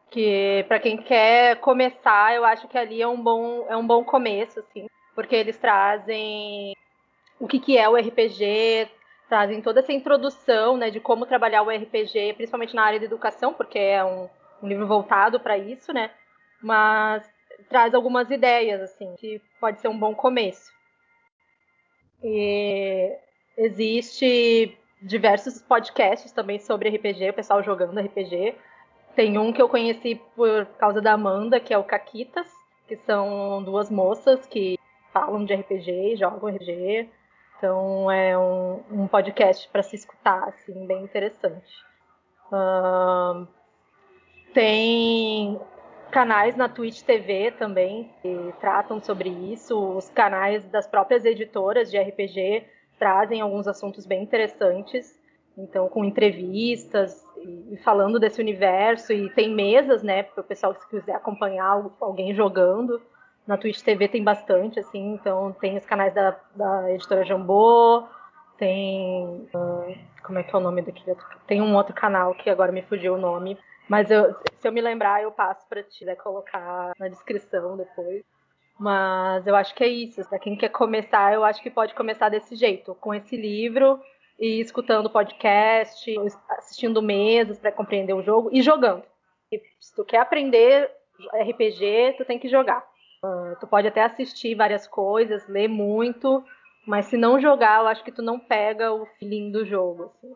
Que 0.10 0.66
para 0.68 0.80
quem 0.80 0.98
quer 0.98 1.58
começar, 1.58 2.36
eu 2.36 2.44
acho 2.44 2.68
que 2.68 2.78
ali 2.78 3.02
é 3.02 3.08
um 3.08 3.22
bom, 3.22 3.66
é 3.70 3.78
um 3.78 3.86
bom 3.86 4.04
começo, 4.04 4.60
assim, 4.60 4.88
porque 5.16 5.36
eles 5.36 5.58
trazem 5.58 6.76
o 7.40 7.48
que, 7.48 7.60
que 7.60 7.78
é 7.78 7.88
o 7.88 7.96
RPG, 7.96 8.90
trazem 9.30 9.62
toda 9.62 9.80
essa 9.80 9.94
introdução 9.94 10.76
né, 10.76 10.90
de 10.90 11.00
como 11.00 11.26
trabalhar 11.26 11.62
o 11.62 11.70
RPG, 11.70 12.34
principalmente 12.34 12.76
na 12.76 12.84
área 12.84 13.00
da 13.00 13.06
educação, 13.06 13.54
porque 13.54 13.80
é 13.80 14.04
um, 14.04 14.28
um 14.62 14.68
livro 14.68 14.86
voltado 14.86 15.40
para 15.40 15.58
isso, 15.58 15.94
né? 15.94 16.12
Mas 16.62 17.24
traz 17.70 17.94
algumas 17.94 18.30
ideias, 18.30 18.82
assim, 18.82 19.16
que 19.18 19.42
pode 19.60 19.80
ser 19.82 19.88
um 19.88 19.98
bom 19.98 20.14
começo. 20.14 20.72
E 22.24 23.16
existe 23.58 24.78
diversos 25.02 25.62
podcasts 25.62 26.32
também 26.32 26.60
sobre 26.60 26.90
RPG, 26.90 27.30
o 27.30 27.34
pessoal 27.34 27.64
jogando 27.64 28.00
RPG. 28.00 28.56
Tem 29.16 29.38
um 29.38 29.52
que 29.52 29.62
eu 29.62 29.68
conheci 29.68 30.16
por 30.36 30.66
causa 30.78 31.02
da 31.02 31.14
Amanda, 31.14 31.60
que 31.60 31.74
é 31.74 31.78
o 31.78 31.84
Caquitas, 31.84 32.48
que 32.88 32.96
são 32.98 33.64
duas 33.64 33.90
moças 33.90 34.46
que 34.46 34.78
falam 35.12 35.44
de 35.44 35.54
RPG, 35.54 36.18
jogam 36.18 36.50
RPG. 36.50 37.10
Então 37.58 38.10
é 38.10 38.38
um, 38.38 38.82
um 38.92 39.08
podcast 39.08 39.68
para 39.70 39.84
se 39.84 39.96
escutar, 39.96 40.50
assim, 40.50 40.86
bem 40.86 41.04
interessante. 41.04 41.74
Uh, 42.52 43.48
tem 44.54 45.60
canais 46.12 46.56
na 46.56 46.70
Twitch 46.70 47.02
TV 47.02 47.52
também 47.52 48.12
que 48.22 48.54
tratam 48.60 49.02
sobre 49.02 49.30
isso. 49.30 49.98
Os 49.98 50.10
canais 50.10 50.64
das 50.66 50.86
próprias 50.86 51.26
editoras 51.26 51.90
de 51.90 51.98
RPG 51.98 52.66
trazem 53.00 53.42
alguns 53.42 53.68
assuntos 53.68 54.06
bem 54.06 54.22
interessantes. 54.22 55.20
Então, 55.58 55.90
com 55.90 56.06
entrevistas 56.06 57.26
e 57.72 57.78
falando 57.78 58.20
desse 58.20 58.40
universo. 58.40 59.12
E 59.12 59.30
tem 59.32 59.54
mesas, 59.54 60.04
né, 60.04 60.24
para 60.24 60.42
o 60.42 60.44
pessoal 60.44 60.76
que 60.76 60.88
quiser 60.90 61.16
acompanhar 61.16 61.84
alguém 62.00 62.34
jogando. 62.36 63.02
Na 63.48 63.58
Twitch 63.58 63.82
TV 63.82 64.08
tem 64.08 64.24
bastante, 64.24 64.80
assim. 64.80 65.14
Então, 65.14 65.52
tem 65.60 65.78
os 65.78 65.86
canais 65.86 66.14
da, 66.14 66.38
da 66.56 66.92
editora 66.92 67.26
Jambô, 67.26 68.04
tem. 68.58 69.48
Uh, 69.54 69.98
como 70.24 70.38
é 70.38 70.44
que 70.44 70.56
é 70.56 70.60
o 70.60 70.62
nome 70.62 70.84
daquele 70.84 71.12
outro? 71.12 71.26
Tem 71.48 71.62
um 71.62 71.76
outro 71.76 71.94
canal 71.96 72.36
que 72.36 72.50
agora 72.50 72.72
me 72.72 72.84
fugiu 72.84 73.16
o 73.16 73.18
nome 73.18 73.58
mas 73.92 74.10
eu, 74.10 74.34
se 74.62 74.68
eu 74.68 74.72
me 74.72 74.80
lembrar, 74.80 75.24
eu 75.24 75.32
passo 75.32 75.68
para 75.68 75.84
ti, 75.84 76.06
colocar 76.18 76.94
na 77.00 77.08
descrição 77.08 77.76
depois. 77.76 78.24
Mas 78.80 79.46
eu 79.46 79.56
acho 79.56 79.74
que 79.76 79.84
é 79.84 79.88
isso. 79.88 80.28
Para 80.30 80.40
quem 80.40 80.56
quer 80.56 80.70
começar, 80.70 81.34
eu 81.34 81.44
acho 81.44 81.62
que 81.62 81.70
pode 81.70 81.94
começar 81.96 82.30
desse 82.30 82.56
jeito, 82.56 82.96
com 82.96 83.14
esse 83.14 83.36
livro 83.36 84.00
e 84.40 84.60
escutando 84.60 85.10
podcast, 85.10 86.16
assistindo 86.58 87.02
mesas 87.02 87.60
para 87.60 87.72
compreender 87.72 88.14
o 88.14 88.24
jogo 88.24 88.50
e 88.52 88.62
jogando. 88.62 89.04
E 89.52 89.62
se 89.80 89.96
tu 89.96 90.06
quer 90.06 90.20
aprender 90.20 90.90
RPG, 91.34 92.16
tu 92.18 92.26
tem 92.26 92.40
que 92.40 92.48
jogar. 92.48 92.84
Uh, 93.24 93.56
tu 93.60 93.68
pode 93.68 93.88
até 93.88 94.04
assistir 94.04 94.56
várias 94.56 94.88
coisas, 94.88 95.48
ler 95.48 95.68
muito, 95.68 96.44
mas 96.88 97.06
se 97.06 97.18
não 97.18 97.40
jogar, 97.40 97.82
eu 97.82 97.88
acho 97.88 98.04
que 98.04 98.12
tu 98.12 98.24
não 98.24 98.40
pega 98.40 98.92
o 98.92 99.06
feeling 99.18 99.52
do 99.52 99.66
jogo. 99.66 100.06
Assim. 100.06 100.36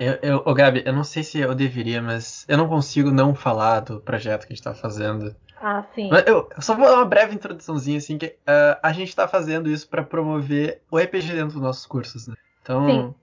Eu, 0.00 0.18
eu, 0.22 0.42
oh, 0.46 0.54
Gabi, 0.54 0.82
eu 0.86 0.94
não 0.94 1.04
sei 1.04 1.22
se 1.22 1.38
eu 1.38 1.54
deveria, 1.54 2.00
mas 2.00 2.46
eu 2.48 2.56
não 2.56 2.66
consigo 2.66 3.10
não 3.10 3.34
falar 3.34 3.80
do 3.80 4.00
projeto 4.00 4.46
que 4.46 4.54
a 4.54 4.56
gente 4.56 4.64
tá 4.64 4.72
fazendo. 4.72 5.36
Ah, 5.60 5.84
sim. 5.94 6.08
Mas 6.08 6.26
eu, 6.26 6.48
só 6.58 6.74
vou 6.74 6.86
dar 6.86 6.94
uma 6.94 7.04
breve 7.04 7.34
introduçãozinha, 7.34 7.98
assim, 7.98 8.16
que 8.16 8.28
uh, 8.28 8.80
a 8.82 8.94
gente 8.94 9.14
tá 9.14 9.28
fazendo 9.28 9.68
isso 9.68 9.86
para 9.86 10.02
promover 10.02 10.80
o 10.90 10.96
RPG 10.96 11.34
dentro 11.34 11.52
dos 11.52 11.60
nossos 11.60 11.84
cursos, 11.84 12.26
né? 12.26 12.34
Então. 12.62 12.86
Sim. 12.86 13.14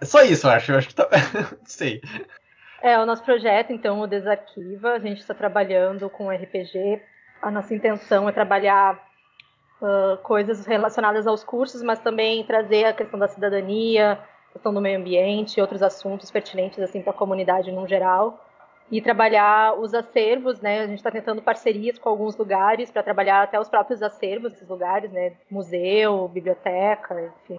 É 0.00 0.04
só 0.06 0.22
isso, 0.22 0.46
eu 0.46 0.50
acho. 0.52 0.72
Eu 0.72 0.78
acho 0.78 0.88
que 0.88 0.94
tá. 0.94 1.06
não 1.60 1.66
sei. 1.66 2.00
É, 2.82 2.98
o 2.98 3.04
nosso 3.04 3.22
projeto, 3.22 3.70
então, 3.70 4.00
o 4.00 4.06
Desarquiva, 4.06 4.94
a 4.94 4.98
gente 4.98 5.20
está 5.20 5.34
trabalhando 5.34 6.08
com 6.08 6.30
RPG. 6.30 7.02
A 7.42 7.50
nossa 7.50 7.74
intenção 7.74 8.26
é 8.26 8.32
trabalhar 8.32 8.94
uh, 9.82 10.16
coisas 10.22 10.64
relacionadas 10.64 11.26
aos 11.26 11.44
cursos, 11.44 11.82
mas 11.82 11.98
também 11.98 12.42
trazer 12.44 12.86
a 12.86 12.94
questão 12.94 13.18
da 13.18 13.28
cidadania, 13.28 14.18
questão 14.52 14.72
do 14.72 14.80
meio 14.80 14.98
ambiente, 14.98 15.60
outros 15.60 15.82
assuntos 15.82 16.30
pertinentes 16.30 16.78
assim 16.80 17.00
para 17.00 17.10
a 17.10 17.16
comunidade 17.16 17.72
no 17.72 17.86
geral 17.86 18.38
e 18.90 19.00
trabalhar 19.00 19.78
os 19.78 19.94
acervos, 19.94 20.60
né? 20.60 20.80
A 20.80 20.86
gente 20.86 20.98
está 20.98 21.10
tentando 21.10 21.40
parcerias 21.40 21.98
com 21.98 22.10
alguns 22.10 22.36
lugares 22.36 22.90
para 22.90 23.02
trabalhar 23.02 23.42
até 23.42 23.58
os 23.58 23.68
próprios 23.68 24.02
acervos 24.02 24.52
desses 24.52 24.68
lugares, 24.68 25.10
né? 25.10 25.32
Museu, 25.50 26.28
biblioteca, 26.28 27.32
enfim. 27.42 27.56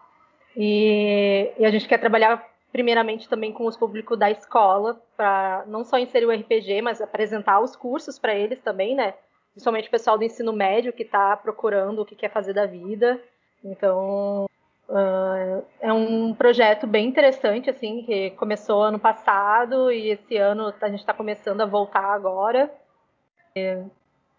E, 0.56 1.52
e 1.58 1.66
a 1.66 1.72
gente 1.72 1.88
quer 1.88 2.00
trabalhar 2.00 2.48
primeiramente 2.72 3.28
também 3.28 3.52
com 3.52 3.66
os 3.66 3.76
públicos 3.76 4.18
da 4.18 4.30
escola 4.30 5.02
para 5.18 5.64
não 5.68 5.84
só 5.84 5.98
inserir 5.98 6.26
o 6.26 6.32
RPG, 6.32 6.82
mas 6.84 7.02
apresentar 7.02 7.60
os 7.60 7.76
cursos 7.76 8.20
para 8.20 8.36
eles 8.36 8.60
também, 8.62 8.96
né? 8.96 9.16
Principalmente 9.54 9.88
o 9.88 9.92
pessoal 9.92 10.18
do 10.18 10.24
ensino 10.24 10.54
médio 10.54 10.94
que 10.94 11.04
está 11.04 11.36
procurando 11.38 12.02
o 12.02 12.06
que 12.06 12.16
quer 12.16 12.30
fazer 12.30 12.54
da 12.54 12.66
vida. 12.66 13.20
Então, 13.64 14.48
Uh, 14.88 15.66
é 15.80 15.94
um 15.94 16.34
projeto 16.34 16.86
bem 16.86 17.08
interessante, 17.08 17.70
assim, 17.70 18.04
que 18.04 18.32
começou 18.32 18.84
ano 18.84 19.00
passado 19.00 19.92
e 19.92 20.10
esse 20.10 20.38
ano 20.38 20.74
a 20.82 20.90
gente 20.90 21.00
está 21.00 21.14
começando 21.14 21.62
a 21.62 21.66
voltar 21.66 22.14
agora. 22.14 22.72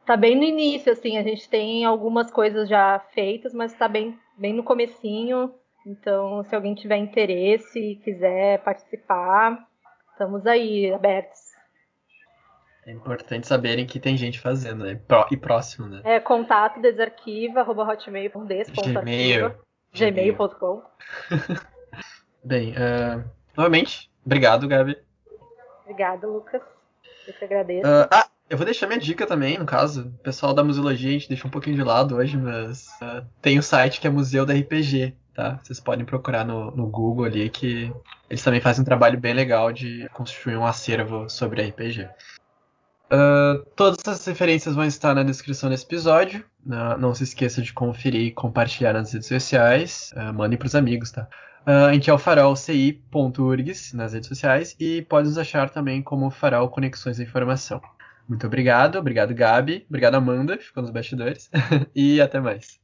Está 0.00 0.16
bem 0.16 0.36
no 0.36 0.42
início, 0.42 0.92
assim, 0.92 1.16
a 1.16 1.22
gente 1.22 1.48
tem 1.48 1.84
algumas 1.84 2.30
coisas 2.30 2.68
já 2.68 2.98
feitas, 3.14 3.54
mas 3.54 3.72
está 3.72 3.88
bem, 3.88 4.18
bem 4.36 4.52
no 4.52 4.62
comecinho. 4.62 5.54
Então, 5.86 6.42
se 6.44 6.54
alguém 6.54 6.74
tiver 6.74 6.96
interesse 6.96 7.78
e 7.78 7.96
quiser 7.96 8.62
participar, 8.62 9.66
estamos 10.12 10.46
aí 10.46 10.92
abertos. 10.92 11.40
É 12.86 12.92
importante 12.92 13.46
saberem 13.46 13.86
que 13.86 13.98
tem 13.98 14.16
gente 14.16 14.38
fazendo, 14.38 14.84
né? 14.84 15.00
E 15.30 15.36
próximo, 15.36 15.88
né? 15.88 16.02
É 16.04 16.20
contato 16.20 16.80
desarquiva, 16.80 17.60
arroba. 17.60 17.96
Gmail. 19.94 20.34
Gmail.com. 20.34 20.82
Bem, 22.44 22.72
uh, 22.72 23.24
novamente, 23.56 24.10
obrigado, 24.24 24.68
Gabi. 24.68 24.98
Obrigada, 25.82 26.26
Lucas. 26.26 26.62
Eu 27.26 27.32
que 27.32 27.44
agradeço. 27.44 27.86
Uh, 27.86 28.08
ah, 28.10 28.28
eu 28.50 28.58
vou 28.58 28.64
deixar 28.66 28.86
minha 28.86 28.98
dica 28.98 29.26
também, 29.26 29.56
no 29.56 29.64
caso. 29.64 30.08
O 30.08 30.22
pessoal 30.22 30.52
da 30.52 30.64
museologia 30.64 31.08
a 31.08 31.12
gente 31.12 31.28
deixou 31.28 31.48
um 31.48 31.52
pouquinho 31.52 31.76
de 31.76 31.82
lado 31.82 32.16
hoje, 32.16 32.36
mas 32.36 32.88
uh, 33.00 33.24
tem 33.40 33.56
o 33.56 33.60
um 33.60 33.62
site 33.62 34.00
que 34.00 34.06
é 34.06 34.10
Museu 34.10 34.44
da 34.44 34.52
RPG, 34.52 35.14
tá? 35.34 35.58
Vocês 35.62 35.80
podem 35.80 36.04
procurar 36.04 36.44
no, 36.44 36.70
no 36.72 36.86
Google 36.86 37.24
ali 37.24 37.48
que 37.48 37.92
eles 38.28 38.42
também 38.42 38.60
fazem 38.60 38.82
um 38.82 38.84
trabalho 38.84 39.18
bem 39.18 39.32
legal 39.32 39.72
de 39.72 40.08
construir 40.12 40.56
um 40.56 40.66
acervo 40.66 41.28
sobre 41.30 41.62
RPG. 41.62 42.08
Uh, 43.14 43.64
todas 43.76 43.98
essas 44.06 44.26
referências 44.26 44.74
vão 44.74 44.84
estar 44.84 45.14
na 45.14 45.22
descrição 45.22 45.70
desse 45.70 45.84
episódio. 45.84 46.44
Uh, 46.66 46.98
não 46.98 47.14
se 47.14 47.24
esqueça 47.24 47.62
de 47.62 47.72
conferir 47.72 48.22
e 48.22 48.30
compartilhar 48.32 48.92
nas 48.92 49.12
redes 49.12 49.28
sociais. 49.28 50.12
Uh, 50.16 50.32
mandem 50.32 50.58
para 50.58 50.66
os 50.66 50.74
amigos, 50.74 51.10
tá? 51.10 51.28
Uh, 51.66 51.86
a 51.88 51.92
gente 51.92 52.10
é 52.10 52.12
o 52.12 52.18
farolci.urgs 52.18 53.94
nas 53.94 54.12
redes 54.12 54.28
sociais 54.28 54.76
e 54.78 55.02
pode 55.02 55.28
nos 55.28 55.38
achar 55.38 55.70
também 55.70 56.02
como 56.02 56.30
Farol 56.30 56.68
Conexões 56.68 57.16
da 57.16 57.22
Informação. 57.22 57.80
Muito 58.28 58.46
obrigado, 58.46 58.96
obrigado 58.96 59.34
Gabi, 59.34 59.84
obrigado 59.88 60.14
Amanda, 60.14 60.58
ficou 60.58 60.82
nos 60.82 60.90
bastidores, 60.90 61.50
e 61.94 62.20
até 62.20 62.40
mais. 62.40 62.83